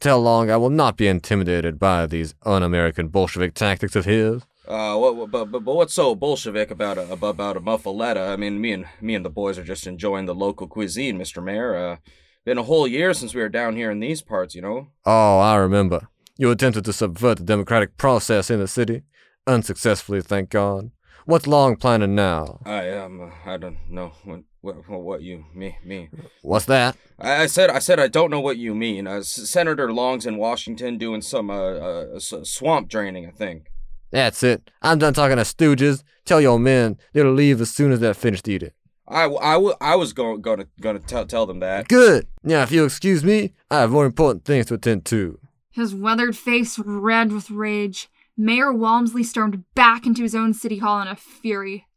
Tell 0.00 0.20
Long 0.20 0.50
I 0.50 0.56
will 0.56 0.70
not 0.70 0.96
be 0.96 1.08
intimidated 1.08 1.78
by 1.78 2.06
these 2.06 2.34
un-American 2.44 3.08
Bolshevik 3.08 3.54
tactics 3.54 3.96
of 3.96 4.04
his. 4.04 4.42
Uh, 4.66 4.96
what, 4.96 5.30
but, 5.30 5.50
but, 5.50 5.64
but 5.64 5.74
what's 5.74 5.94
so 5.94 6.14
Bolshevik 6.14 6.70
about 6.70 6.98
a 6.98 7.10
about 7.10 7.56
a 7.56 7.60
muffaletta? 7.60 8.30
I 8.30 8.36
mean, 8.36 8.60
me 8.60 8.72
and 8.72 8.84
me 9.00 9.14
and 9.14 9.24
the 9.24 9.30
boys 9.30 9.58
are 9.58 9.64
just 9.64 9.86
enjoying 9.86 10.26
the 10.26 10.34
local 10.34 10.68
cuisine, 10.68 11.16
Mister 11.16 11.40
Mayor. 11.40 11.74
Uh, 11.74 11.96
been 12.44 12.58
a 12.58 12.62
whole 12.62 12.86
year 12.86 13.14
since 13.14 13.34
we 13.34 13.40
were 13.40 13.48
down 13.48 13.76
here 13.76 13.90
in 13.90 14.00
these 14.00 14.22
parts, 14.22 14.54
you 14.54 14.62
know. 14.62 14.88
Oh, 15.04 15.38
I 15.38 15.56
remember. 15.56 16.08
You 16.36 16.50
attempted 16.50 16.84
to 16.84 16.92
subvert 16.92 17.38
the 17.38 17.44
democratic 17.44 17.96
process 17.96 18.50
in 18.50 18.60
the 18.60 18.68
city. 18.68 19.02
Unsuccessfully, 19.46 20.20
thank 20.20 20.50
God. 20.50 20.90
What's 21.28 21.46
Long 21.46 21.76
planning 21.76 22.14
now? 22.14 22.58
I 22.64 22.88
um, 22.88 23.30
I 23.44 23.58
don't 23.58 23.76
know 23.90 24.12
what 24.24 24.44
what, 24.62 24.88
what 24.88 25.20
you 25.20 25.44
me 25.54 25.76
me. 25.84 26.08
What's 26.40 26.64
that? 26.64 26.96
I, 27.18 27.42
I 27.42 27.46
said 27.46 27.68
I 27.68 27.80
said 27.80 28.00
I 28.00 28.08
don't 28.08 28.30
know 28.30 28.40
what 28.40 28.56
you 28.56 28.74
mean. 28.74 29.06
Uh, 29.06 29.16
S- 29.16 29.50
Senator 29.50 29.92
Long's 29.92 30.24
in 30.24 30.38
Washington 30.38 30.96
doing 30.96 31.20
some 31.20 31.50
uh, 31.50 31.54
uh 31.54 32.06
s- 32.16 32.32
swamp 32.44 32.88
draining, 32.88 33.26
I 33.26 33.32
think. 33.32 33.66
That's 34.10 34.42
it. 34.42 34.70
I'm 34.80 34.96
done 34.98 35.12
talking 35.12 35.36
to 35.36 35.42
stooges. 35.42 36.02
Tell 36.24 36.40
your 36.40 36.58
men 36.58 36.96
they'll 37.12 37.30
leave 37.30 37.60
as 37.60 37.70
soon 37.70 37.92
as 37.92 38.00
they're 38.00 38.14
finished 38.14 38.48
eating. 38.48 38.70
I, 39.06 39.24
w- 39.24 39.40
I, 39.42 39.52
w- 39.52 39.74
I 39.82 39.96
was 39.96 40.14
going 40.14 40.40
gonna 40.40 40.64
gonna 40.80 40.98
tell 40.98 41.26
tell 41.26 41.44
them 41.44 41.60
that. 41.60 41.88
Good. 41.88 42.26
Now, 42.42 42.62
if 42.62 42.72
you'll 42.72 42.86
excuse 42.86 43.22
me, 43.22 43.52
I 43.70 43.80
have 43.80 43.90
more 43.90 44.06
important 44.06 44.46
things 44.46 44.64
to 44.66 44.74
attend 44.74 45.04
to. 45.06 45.38
His 45.72 45.94
weathered 45.94 46.38
face 46.38 46.78
red 46.78 47.32
with 47.32 47.50
rage, 47.50 48.08
Mayor 48.40 48.72
Walmsley 48.72 49.24
stormed 49.24 49.64
back 49.74 50.06
into 50.06 50.22
his 50.22 50.32
own 50.32 50.54
city 50.54 50.78
hall 50.78 51.02
in 51.02 51.08
a 51.08 51.16
fury. 51.16 51.88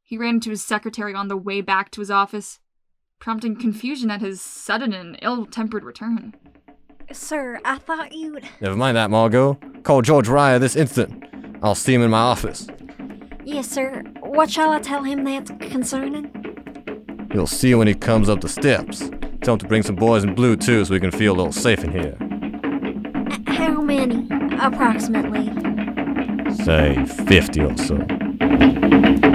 He 0.00 0.16
ran 0.16 0.36
into 0.36 0.50
his 0.50 0.64
secretary 0.64 1.12
on 1.12 1.26
the 1.26 1.36
way 1.36 1.60
back 1.60 1.90
to 1.90 2.00
his 2.00 2.10
office, 2.10 2.60
prompting 3.18 3.56
confusion 3.56 4.08
at 4.08 4.20
his 4.20 4.40
sudden 4.40 4.92
and 4.92 5.18
ill 5.22 5.44
tempered 5.44 5.82
return. 5.82 6.36
Sir, 7.10 7.58
I 7.64 7.78
thought 7.78 8.12
you'd. 8.12 8.48
Never 8.60 8.76
mind 8.76 8.96
that, 8.96 9.10
Margot. 9.10 9.58
Call 9.82 10.02
George 10.02 10.28
Reyer 10.28 10.60
this 10.60 10.76
instant. 10.76 11.24
I'll 11.64 11.74
see 11.74 11.94
him 11.94 12.02
in 12.02 12.10
my 12.12 12.20
office. 12.20 12.68
Yes, 13.44 13.68
sir. 13.68 14.04
What 14.20 14.48
shall 14.48 14.70
I 14.70 14.78
tell 14.78 15.02
him 15.02 15.24
that's 15.24 15.50
concerning? 15.68 16.30
You'll 17.34 17.48
see 17.48 17.74
when 17.74 17.88
he 17.88 17.94
comes 17.94 18.28
up 18.28 18.40
the 18.40 18.48
steps. 18.48 19.10
Tell 19.42 19.54
him 19.54 19.58
to 19.58 19.66
bring 19.66 19.82
some 19.82 19.96
boys 19.96 20.22
in 20.22 20.32
blue 20.36 20.54
too, 20.54 20.84
so 20.84 20.92
we 20.94 21.00
can 21.00 21.10
feel 21.10 21.32
a 21.32 21.36
little 21.36 21.52
safe 21.52 21.82
in 21.82 21.90
here. 21.90 22.16
How 23.56 23.80
many, 23.80 24.28
approximately? 24.60 25.46
Say 26.64 27.04
50 27.26 27.60
or 27.62 27.76
so. 27.76 29.25